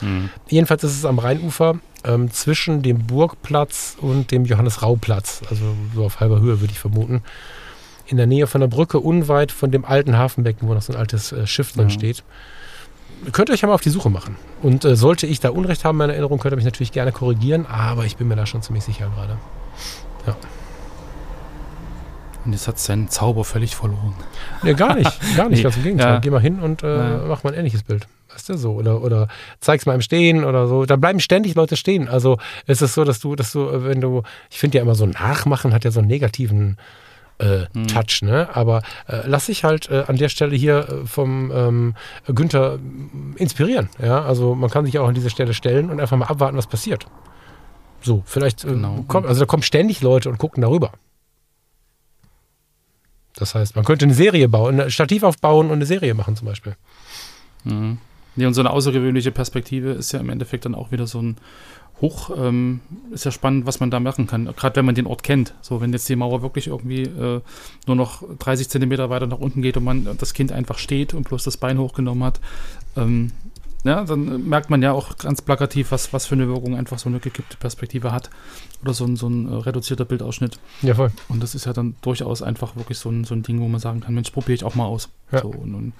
Jedenfalls 0.48 0.84
ist 0.84 0.96
es 0.96 1.04
am 1.04 1.18
Rheinufer 1.18 1.78
ähm, 2.04 2.30
zwischen 2.30 2.82
dem 2.82 3.06
Burgplatz 3.06 3.96
und 4.00 4.30
dem 4.30 4.44
Johannes-Rau-Platz, 4.44 5.42
also 5.50 5.64
so 5.94 6.04
auf 6.04 6.20
halber 6.20 6.40
Höhe 6.40 6.60
würde 6.60 6.72
ich 6.72 6.78
vermuten. 6.78 7.22
In 8.06 8.16
der 8.18 8.26
Nähe 8.26 8.46
von 8.46 8.60
der 8.60 8.68
Brücke, 8.68 9.00
unweit 9.00 9.50
von 9.52 9.70
dem 9.70 9.84
alten 9.84 10.16
Hafenbecken, 10.18 10.68
wo 10.68 10.74
noch 10.74 10.82
so 10.82 10.92
ein 10.92 10.98
altes 10.98 11.32
äh, 11.32 11.46
Schiff 11.46 11.72
drin 11.72 11.88
Ja. 11.88 11.94
steht. 11.94 12.22
Könnt 13.32 13.48
ihr 13.48 13.54
euch 13.54 13.62
ja 13.62 13.68
mal 13.68 13.74
auf 13.74 13.80
die 13.80 13.88
Suche 13.90 14.10
machen. 14.10 14.36
Und 14.62 14.84
äh, 14.84 14.96
sollte 14.96 15.26
ich 15.26 15.40
da 15.40 15.48
Unrecht 15.50 15.84
haben 15.84 15.94
in 15.96 15.98
meiner 15.98 16.12
Erinnerung, 16.12 16.38
könnt 16.38 16.52
ihr 16.52 16.56
mich 16.56 16.64
natürlich 16.66 16.92
gerne 16.92 17.12
korrigieren, 17.12 17.64
aber 17.66 18.04
ich 18.04 18.16
bin 18.18 18.28
mir 18.28 18.36
da 18.36 18.44
schon 18.44 18.60
ziemlich 18.60 18.84
sicher 18.84 19.10
gerade. 19.14 19.38
Und 22.44 22.52
jetzt 22.52 22.68
hat 22.68 22.78
seinen 22.78 23.08
Zauber 23.08 23.44
völlig 23.44 23.74
verloren. 23.74 24.12
Nee, 24.62 24.74
gar 24.74 24.94
nicht, 24.94 25.10
gar 25.36 25.48
nicht, 25.48 25.58
Nee, 25.58 25.62
ganz 25.62 25.76
im 25.78 25.82
Gegenteil. 25.82 26.14
ja. 26.14 26.18
Geh 26.20 26.28
mal 26.30 26.40
hin 26.42 26.58
und 26.60 26.82
äh, 26.82 26.96
Ja. 26.96 27.24
mach 27.26 27.42
mal 27.42 27.52
ein 27.54 27.58
ähnliches 27.58 27.82
Bild. 27.82 28.06
Weißt 28.34 28.48
du, 28.48 28.56
so. 28.58 28.72
Oder, 28.72 29.00
oder 29.02 29.28
zeig's 29.60 29.86
mal 29.86 29.94
im 29.94 30.00
Stehen 30.02 30.44
oder 30.44 30.66
so. 30.66 30.84
Da 30.86 30.96
bleiben 30.96 31.20
ständig 31.20 31.54
Leute 31.54 31.76
stehen. 31.76 32.08
Also 32.08 32.38
es 32.66 32.82
ist 32.82 32.94
so, 32.94 33.04
dass 33.04 33.20
du, 33.20 33.36
dass 33.36 33.52
du, 33.52 33.68
äh, 33.68 33.84
wenn 33.84 34.00
du, 34.00 34.22
ich 34.50 34.58
finde 34.58 34.78
ja 34.78 34.82
immer 34.82 34.94
so 34.96 35.06
Nachmachen 35.06 35.72
hat 35.72 35.84
ja 35.84 35.90
so 35.90 36.00
einen 36.00 36.08
negativen 36.08 36.76
äh, 37.38 37.66
Hm. 37.74 37.88
Touch, 37.88 38.22
ne? 38.22 38.48
Aber 38.54 38.82
äh, 39.08 39.22
lass 39.26 39.46
dich 39.46 39.64
halt 39.64 39.88
äh, 39.90 40.04
an 40.06 40.16
der 40.16 40.28
Stelle 40.28 40.54
hier 40.54 40.88
äh, 40.88 41.06
vom 41.06 41.50
ähm, 41.52 41.94
Günther 42.26 42.78
inspirieren. 43.36 43.88
Ja, 44.00 44.22
also 44.22 44.54
man 44.54 44.70
kann 44.70 44.84
sich 44.84 44.98
auch 45.00 45.08
an 45.08 45.14
diese 45.14 45.30
Stelle 45.30 45.52
stellen 45.54 45.90
und 45.90 46.00
einfach 46.00 46.16
mal 46.16 46.26
abwarten, 46.26 46.56
was 46.56 46.68
passiert. 46.68 47.06
So, 48.02 48.22
vielleicht, 48.24 48.64
äh, 48.64 48.68
Genau. 48.68 49.04
kommt, 49.08 49.26
also 49.26 49.40
da 49.40 49.46
kommen 49.46 49.64
ständig 49.64 50.00
Leute 50.00 50.28
und 50.28 50.38
gucken 50.38 50.60
darüber. 50.62 50.92
Das 53.36 53.56
heißt, 53.56 53.74
man 53.74 53.84
könnte 53.84 54.04
eine 54.04 54.14
Serie 54.14 54.48
bauen, 54.48 54.80
ein 54.80 54.90
Stativ 54.92 55.24
aufbauen 55.24 55.66
und 55.66 55.72
eine 55.72 55.86
Serie 55.86 56.14
machen 56.14 56.36
zum 56.36 56.46
Beispiel. 56.46 56.76
Mhm. 57.64 57.98
Nee, 58.36 58.46
und 58.46 58.54
so 58.54 58.60
eine 58.60 58.70
außergewöhnliche 58.70 59.30
Perspektive 59.30 59.90
ist 59.90 60.12
ja 60.12 60.20
im 60.20 60.30
Endeffekt 60.30 60.64
dann 60.64 60.74
auch 60.74 60.90
wieder 60.90 61.06
so 61.06 61.20
ein 61.20 61.36
Hoch. 62.00 62.30
Ähm, 62.36 62.80
ist 63.12 63.24
ja 63.24 63.30
spannend, 63.30 63.66
was 63.66 63.80
man 63.80 63.90
da 63.90 64.00
machen 64.00 64.26
kann, 64.26 64.46
gerade 64.56 64.76
wenn 64.76 64.84
man 64.84 64.94
den 64.94 65.06
Ort 65.06 65.22
kennt. 65.22 65.54
So, 65.60 65.80
wenn 65.80 65.92
jetzt 65.92 66.08
die 66.08 66.16
Mauer 66.16 66.42
wirklich 66.42 66.66
irgendwie 66.66 67.02
äh, 67.02 67.40
nur 67.86 67.96
noch 67.96 68.22
30 68.38 68.68
Zentimeter 68.68 69.10
weiter 69.10 69.26
nach 69.26 69.38
unten 69.38 69.62
geht 69.62 69.76
und 69.76 69.84
man 69.84 70.08
das 70.18 70.34
Kind 70.34 70.52
einfach 70.52 70.78
steht 70.78 71.14
und 71.14 71.28
bloß 71.28 71.44
das 71.44 71.56
Bein 71.56 71.78
hochgenommen 71.78 72.24
hat, 72.24 72.40
ähm, 72.96 73.30
ja, 73.84 74.02
dann 74.02 74.48
merkt 74.48 74.70
man 74.70 74.80
ja 74.80 74.92
auch 74.92 75.18
ganz 75.18 75.42
plakativ, 75.42 75.92
was, 75.92 76.12
was 76.14 76.24
für 76.24 76.34
eine 76.34 76.48
Wirkung 76.48 76.74
einfach 76.74 76.98
so 76.98 77.10
eine 77.10 77.20
gekippte 77.20 77.58
Perspektive 77.58 78.12
hat. 78.12 78.30
Oder 78.82 78.94
so 78.94 79.04
ein, 79.04 79.16
so 79.16 79.28
ein 79.28 79.46
äh, 79.46 79.54
reduzierter 79.56 80.06
Bildausschnitt. 80.06 80.58
Ja, 80.80 80.94
voll. 80.94 81.12
Und 81.28 81.42
das 81.42 81.54
ist 81.54 81.66
ja 81.66 81.74
dann 81.74 81.94
durchaus 82.00 82.40
einfach 82.40 82.76
wirklich 82.76 82.98
so 82.98 83.10
ein, 83.10 83.24
so 83.24 83.34
ein 83.34 83.42
Ding, 83.42 83.60
wo 83.60 83.68
man 83.68 83.80
sagen 83.80 84.00
kann, 84.00 84.14
Mensch, 84.14 84.30
probiere 84.30 84.54
ich 84.54 84.64
auch 84.64 84.74
mal 84.74 84.86
aus. 84.86 85.10
Ja. 85.32 85.42
So, 85.42 85.48
und, 85.48 85.74
und 85.74 85.92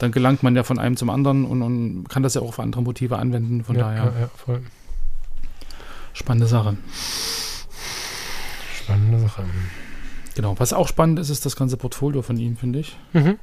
dann 0.00 0.12
gelangt 0.12 0.42
man 0.42 0.56
ja 0.56 0.62
von 0.62 0.78
einem 0.78 0.96
zum 0.96 1.10
anderen 1.10 1.44
und, 1.44 1.62
und 1.62 2.08
kann 2.08 2.22
das 2.22 2.34
ja 2.34 2.40
auch 2.40 2.48
auf 2.48 2.60
andere 2.60 2.82
Motive 2.82 3.18
anwenden. 3.18 3.62
Von 3.64 3.76
ja, 3.76 3.82
daher 3.82 4.04
ja, 4.04 4.20
ja, 4.20 4.30
voll. 4.34 4.62
spannende 6.14 6.46
Sache. 6.46 6.76
Spannende 8.74 9.20
Sache. 9.20 9.44
Genau. 10.34 10.58
Was 10.58 10.72
auch 10.72 10.88
spannend 10.88 11.18
ist, 11.18 11.28
ist 11.28 11.44
das 11.44 11.54
ganze 11.54 11.76
Portfolio 11.76 12.22
von 12.22 12.36
ihm, 12.38 12.56
finde 12.56 12.78
ich. 12.78 12.96
Mhm. 13.12 13.38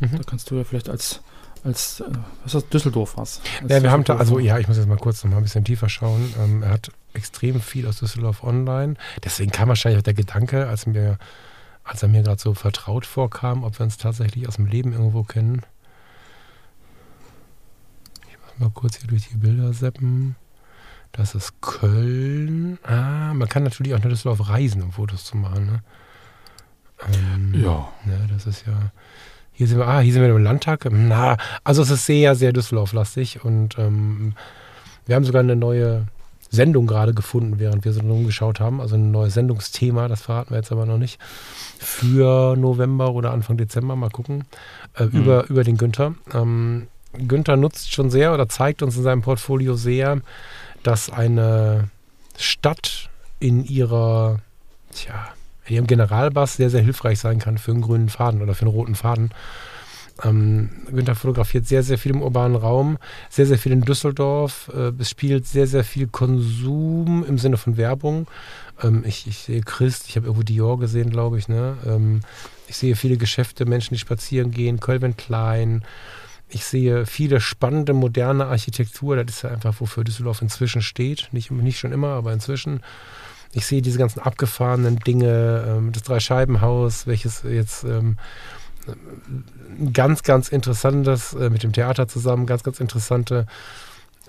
Da 0.00 0.22
kannst 0.26 0.50
du 0.50 0.56
ja 0.56 0.64
vielleicht 0.64 0.88
als, 0.88 1.22
als 1.64 2.00
äh, 2.00 2.04
was 2.44 2.54
ist 2.54 2.64
das, 2.64 2.68
Düsseldorf 2.68 3.16
was? 3.16 3.40
Ja, 3.66 3.82
wir 3.82 3.90
haben 3.90 4.04
da, 4.04 4.16
also 4.16 4.38
ja, 4.38 4.58
ich 4.58 4.68
muss 4.68 4.76
jetzt 4.76 4.88
mal 4.88 4.96
kurz 4.96 5.24
noch 5.24 5.30
mal 5.30 5.38
ein 5.38 5.42
bisschen 5.42 5.64
tiefer 5.64 5.88
schauen. 5.88 6.34
Ähm, 6.38 6.62
er 6.62 6.70
hat 6.70 6.90
extrem 7.14 7.60
viel 7.60 7.86
aus 7.86 7.98
Düsseldorf 7.98 8.42
online. 8.42 8.94
Deswegen 9.24 9.50
kam 9.50 9.68
wahrscheinlich 9.68 9.98
auch 9.98 10.04
der 10.04 10.14
Gedanke, 10.14 10.68
als 10.68 10.86
mir, 10.86 11.18
als 11.90 12.04
er 12.04 12.08
mir 12.08 12.22
gerade 12.22 12.40
so 12.40 12.54
vertraut 12.54 13.04
vorkam, 13.04 13.64
ob 13.64 13.76
wir 13.80 13.84
uns 13.84 13.96
tatsächlich 13.96 14.46
aus 14.46 14.56
dem 14.56 14.66
Leben 14.66 14.92
irgendwo 14.92 15.24
kennen. 15.24 15.62
Ich 18.28 18.38
muss 18.38 18.60
mal 18.60 18.70
kurz 18.72 18.98
hier 18.98 19.08
durch 19.08 19.28
die 19.28 19.36
Bilder 19.36 19.72
seppen. 19.72 20.36
Das 21.10 21.34
ist 21.34 21.60
Köln. 21.60 22.78
Ah, 22.84 23.34
man 23.34 23.48
kann 23.48 23.64
natürlich 23.64 23.92
auch 23.92 23.98
nach 23.98 24.08
Düsseldorf 24.08 24.48
reisen, 24.48 24.84
um 24.84 24.92
Fotos 24.92 25.24
zu 25.24 25.36
machen. 25.36 25.66
Ne? 25.66 25.82
Ähm, 27.12 27.54
Ja. 27.60 27.88
Ne, 28.04 28.28
das 28.32 28.46
ist 28.46 28.68
ja. 28.68 28.92
Hier 29.50 29.66
sind 29.66 29.78
wir, 29.78 29.88
ah, 29.88 29.98
hier 29.98 30.12
sind 30.12 30.22
wir 30.22 30.30
im 30.30 30.44
Landtag. 30.44 30.86
Na, 30.92 31.38
also 31.64 31.82
es 31.82 31.90
ist 31.90 32.06
sehr, 32.06 32.36
sehr 32.36 32.52
Düsseldorf-lastig 32.52 33.44
und 33.44 33.76
ähm, 33.78 34.34
wir 35.06 35.16
haben 35.16 35.24
sogar 35.24 35.40
eine 35.40 35.56
neue 35.56 36.06
Sendung 36.50 36.86
gerade 36.86 37.14
gefunden, 37.14 37.58
während 37.58 37.84
wir 37.84 37.92
so 37.92 38.00
rumgeschaut 38.00 38.58
haben. 38.60 38.80
Also 38.80 38.96
ein 38.96 39.10
neues 39.12 39.34
Sendungsthema, 39.34 40.08
das 40.08 40.22
verraten 40.22 40.50
wir 40.50 40.56
jetzt 40.56 40.72
aber 40.72 40.84
noch 40.84 40.98
nicht. 40.98 41.20
Für 41.78 42.56
November 42.56 43.12
oder 43.12 43.30
Anfang 43.30 43.56
Dezember, 43.56 43.94
mal 43.96 44.10
gucken. 44.10 44.44
Äh, 44.96 45.04
Mhm. 45.04 45.10
über, 45.12 45.48
über 45.48 45.64
den 45.64 45.76
Günther. 45.76 46.14
Ähm, 46.34 46.88
Günther 47.12 47.56
nutzt 47.56 47.92
schon 47.92 48.10
sehr 48.10 48.34
oder 48.34 48.48
zeigt 48.48 48.82
uns 48.82 48.96
in 48.96 49.02
seinem 49.02 49.22
Portfolio 49.22 49.74
sehr, 49.74 50.20
dass 50.82 51.10
eine 51.10 51.88
Stadt 52.36 53.08
in 53.38 53.64
ihrer, 53.64 54.38
tja, 54.92 55.28
in 55.66 55.76
ihrem 55.76 55.86
Generalbass 55.86 56.56
sehr, 56.56 56.70
sehr 56.70 56.82
hilfreich 56.82 57.20
sein 57.20 57.38
kann 57.38 57.58
für 57.58 57.70
einen 57.70 57.82
grünen 57.82 58.08
Faden 58.08 58.42
oder 58.42 58.54
für 58.54 58.62
einen 58.62 58.74
roten 58.74 58.94
Faden. 58.94 59.30
Ähm, 60.24 60.70
Günther 60.90 61.14
fotografiert 61.14 61.66
sehr, 61.66 61.82
sehr 61.82 61.98
viel 61.98 62.12
im 62.12 62.22
urbanen 62.22 62.56
Raum, 62.56 62.98
sehr, 63.28 63.46
sehr 63.46 63.58
viel 63.58 63.72
in 63.72 63.82
Düsseldorf. 63.82 64.70
Äh, 64.74 64.92
es 64.98 65.10
spielt 65.10 65.46
sehr, 65.46 65.66
sehr 65.66 65.84
viel 65.84 66.06
Konsum 66.06 67.24
im 67.26 67.38
Sinne 67.38 67.56
von 67.56 67.76
Werbung. 67.76 68.26
Ähm, 68.82 69.04
ich, 69.06 69.26
ich 69.26 69.38
sehe 69.38 69.62
Christ, 69.62 70.04
ich 70.08 70.16
habe 70.16 70.26
irgendwo 70.26 70.42
Dior 70.42 70.78
gesehen, 70.78 71.10
glaube 71.10 71.38
ich. 71.38 71.48
Ne? 71.48 71.76
Ähm, 71.86 72.20
ich 72.68 72.76
sehe 72.76 72.96
viele 72.96 73.16
Geschäfte, 73.16 73.64
Menschen, 73.64 73.94
die 73.94 74.00
spazieren 74.00 74.50
gehen, 74.50 74.80
Calvin 74.80 75.16
Klein. 75.16 75.82
Ich 76.48 76.64
sehe 76.64 77.06
viele 77.06 77.40
spannende, 77.40 77.92
moderne 77.92 78.46
Architektur. 78.46 79.16
Das 79.16 79.36
ist 79.36 79.42
ja 79.42 79.50
einfach, 79.50 79.80
wofür 79.80 80.04
Düsseldorf 80.04 80.42
inzwischen 80.42 80.82
steht. 80.82 81.28
Nicht, 81.32 81.50
nicht 81.50 81.78
schon 81.78 81.92
immer, 81.92 82.08
aber 82.08 82.32
inzwischen. 82.32 82.80
Ich 83.52 83.66
sehe 83.66 83.82
diese 83.82 83.98
ganzen 83.98 84.20
abgefahrenen 84.20 84.98
Dinge, 84.98 85.64
ähm, 85.66 85.92
das 85.92 86.02
Dreischeibenhaus, 86.02 87.06
welches 87.06 87.42
jetzt 87.42 87.84
ähm, 87.84 88.16
ganz, 89.92 90.22
ganz 90.22 90.48
interessantes, 90.48 91.34
äh, 91.34 91.50
mit 91.50 91.62
dem 91.62 91.72
Theater 91.72 92.08
zusammen, 92.08 92.46
ganz, 92.46 92.62
ganz 92.62 92.80
interessante, 92.80 93.46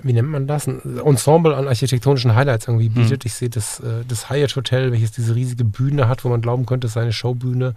wie 0.04 0.14
nennt 0.14 0.30
man 0.30 0.48
das? 0.48 0.68
Ein 0.68 1.00
Ensemble 1.06 1.56
an 1.56 1.68
architektonischen 1.68 2.34
Highlights 2.34 2.68
irgendwie 2.68 2.90
bietet. 2.90 3.26
Ich 3.26 3.34
sehe 3.34 3.50
das, 3.50 3.80
äh, 3.82 4.04
das 4.08 4.30
Hyatt 4.30 4.56
Hotel, 4.56 4.92
welches 4.92 5.12
diese 5.12 5.36
riesige 5.36 5.64
Bühne 5.66 6.08
hat, 6.08 6.24
wo 6.26 6.30
man 6.30 6.42
glauben 6.42 6.66
könnte, 6.66 6.88
es 6.88 6.94
sei 6.94 7.02
eine 7.02 7.14
Showbühne. 7.14 7.76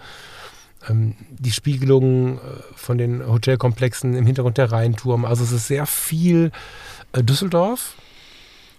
Ähm, 0.88 1.14
die 1.30 1.50
Spiegelungen 1.50 2.36
äh, 2.36 2.40
von 2.76 2.98
den 2.98 3.26
Hotelkomplexen 3.26 4.14
im 4.14 4.26
Hintergrund 4.26 4.58
der 4.58 4.70
Rheinturm. 4.72 5.24
Also 5.24 5.44
es 5.44 5.52
ist 5.52 5.66
sehr 5.66 5.86
viel 5.86 6.50
Düsseldorf, 7.16 7.94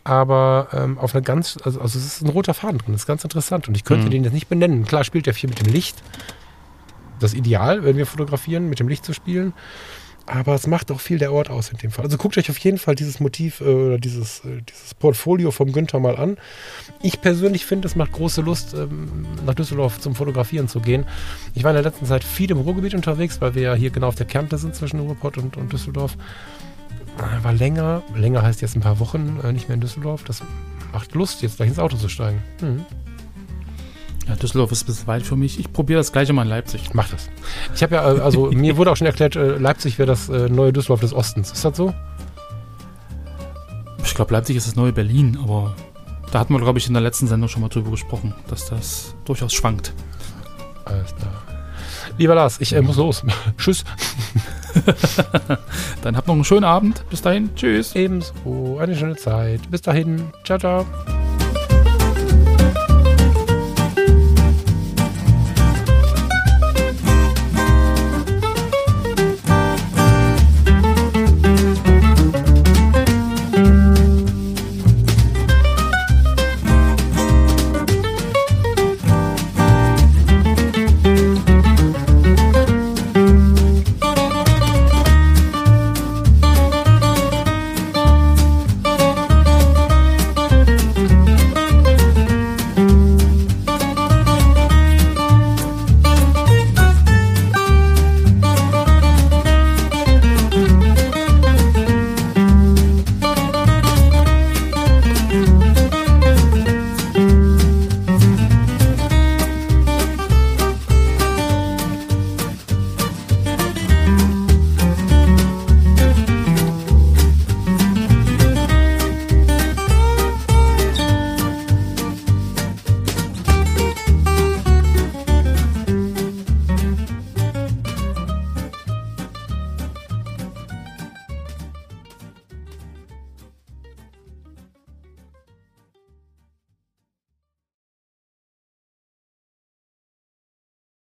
aber 0.04 0.68
ähm, 0.74 0.98
auf 0.98 1.14
eine 1.16 1.24
ganz, 1.24 1.58
also, 1.64 1.82
also 1.82 1.98
es 1.98 2.06
ist 2.06 2.22
ein 2.22 2.30
roter 2.30 2.54
Faden 2.54 2.80
drin, 2.80 2.94
das 2.94 3.02
ist 3.02 3.08
ganz 3.08 3.24
interessant 3.24 3.68
und 3.68 3.76
ich 3.76 3.84
könnte 3.84 4.06
Mhm. 4.08 4.12
den 4.12 4.24
jetzt 4.24 4.34
nicht 4.34 4.50
benennen. 4.50 4.86
Klar 4.86 5.04
spielt 5.04 5.26
er 5.28 5.34
viel 5.34 5.50
mit 5.50 5.66
dem 5.66 5.72
Licht, 5.72 6.04
das 7.20 7.34
ideal, 7.34 7.84
wenn 7.84 7.98
wir 7.98 8.06
fotografieren, 8.06 8.70
mit 8.70 8.80
dem 8.80 8.88
Licht 8.88 9.06
zu 9.06 9.14
spielen, 9.14 9.54
aber 10.28 10.56
es 10.56 10.66
macht 10.66 10.92
auch 10.92 11.00
viel 11.00 11.20
der 11.20 11.32
Ort 11.32 11.50
aus 11.50 11.70
in 11.70 11.78
dem 11.78 11.92
Fall. 11.92 12.06
Also 12.06 12.18
guckt 12.18 12.38
euch 12.38 12.50
auf 12.50 12.58
jeden 12.58 12.80
Fall 12.80 12.96
dieses 12.96 13.20
Motiv 13.20 13.62
äh, 13.62 13.66
oder 13.66 13.98
dieses, 14.00 14.40
äh, 14.40 14.62
dieses 14.68 14.96
Portfolio 14.96 15.52
vom 15.52 15.72
Günther 15.72 16.00
mal 16.00 16.16
an. 16.16 16.38
Ich 17.02 17.22
persönlich 17.22 17.66
finde, 17.66 17.88
es 17.88 17.96
macht 17.96 18.12
große 18.12 18.42
Lust, 18.42 18.74
ähm, 18.74 19.28
nach 19.46 19.54
Düsseldorf 19.54 20.00
zum 20.00 20.16
Fotografieren 20.16 20.68
zu 20.68 20.80
gehen. 20.80 21.06
Ich 21.54 21.64
war 21.64 21.72
in 21.72 21.76
der 21.76 21.84
letzten 21.84 22.08
Zeit 22.08 22.24
viel 22.24 22.50
im 22.50 22.58
Ruhrgebiet 22.58 22.96
unterwegs, 22.96 23.40
weil 23.40 23.54
wir 23.54 23.62
ja 23.62 23.74
hier 23.76 23.92
genau 23.92 24.08
auf 24.08 24.16
der 24.16 24.26
Kante 24.26 24.58
sind 24.58 24.76
zwischen 24.76 25.00
Ruhrpott 25.00 25.38
und, 25.38 25.58
und 25.58 25.72
Düsseldorf. 25.72 26.18
Äh, 27.20 27.44
War 27.44 27.54
länger, 27.54 28.02
länger 28.16 28.42
heißt 28.42 28.62
jetzt 28.62 28.76
ein 28.76 28.82
paar 28.82 29.00
Wochen 29.00 29.40
äh, 29.44 29.52
nicht 29.52 29.70
mehr 29.70 29.76
in 29.76 29.82
Düsseldorf. 29.82 30.24
Das 30.24 30.42
macht 30.92 31.14
Lust, 31.14 31.44
jetzt 31.44 31.58
gleich 31.58 31.70
ins 31.70 31.80
Auto 31.80 31.98
zu 31.98 32.10
steigen. 32.10 32.42
Mhm. 32.62 32.86
Ja, 34.28 34.36
Düsseldorf 34.36 34.72
ist 34.72 34.84
ein 34.84 34.86
bisschen 34.88 35.08
weit 35.08 35.24
für 35.24 35.36
mich. 35.36 35.60
Ich 35.60 35.72
probiere 35.72 36.00
das 36.00 36.12
gleiche 36.12 36.34
mal 36.34 36.44
in 36.44 36.50
Leipzig. 36.50 36.94
Mach 36.94 37.10
das. 37.10 37.30
Ich 37.76 37.84
habe 37.84 37.96
ja, 37.96 38.14
äh, 38.16 38.20
also 38.20 38.52
mir 38.52 38.78
wurde 38.78 38.92
auch 38.92 38.98
schon 38.98 39.08
erklärt, 39.08 39.36
äh, 39.36 39.58
Leipzig 39.58 40.00
wäre 40.00 40.08
das 40.08 40.30
äh, 40.30 40.50
neue 40.50 40.74
Düsseldorf 40.74 41.02
des 41.02 41.14
Ostens. 41.14 41.52
Ist 41.52 41.64
das 41.64 41.78
so? 41.78 41.94
Ich 44.04 44.16
glaube, 44.16 44.34
Leipzig 44.34 44.56
ist 44.56 44.68
das 44.68 44.76
neue 44.76 44.94
Berlin, 44.94 45.38
aber 45.42 45.76
da 46.32 46.40
hatten 46.40 46.54
wir, 46.54 46.60
glaube 46.60 46.80
ich, 46.80 46.88
in 46.88 46.94
der 46.94 47.02
letzten 47.02 47.28
Sendung 47.28 47.50
schon 47.50 47.62
mal 47.62 47.70
drüber 47.70 47.92
gesprochen, 47.92 48.34
dass 48.48 48.68
das 48.70 49.16
durchaus 49.26 49.54
schwankt. 49.54 49.94
Alles 50.86 51.16
klar. 51.16 51.34
Lieber 52.18 52.36
Lars, 52.36 52.62
ich 52.62 52.74
äh, 52.74 52.82
muss 52.82 52.98
los. 52.98 53.24
Tschüss. 53.58 53.84
Dann 56.02 56.18
habt 56.18 56.28
noch 56.28 56.36
einen 56.36 56.44
schönen 56.44 56.64
Abend. 56.64 57.04
Bis 57.10 57.22
dahin. 57.22 57.54
Tschüss. 57.56 57.96
Ebenso. 57.96 58.78
Eine 58.80 58.96
schöne 58.96 59.16
Zeit. 59.16 59.70
Bis 59.70 59.82
dahin. 59.82 60.32
Ciao, 60.44 60.58
ciao. 60.58 60.86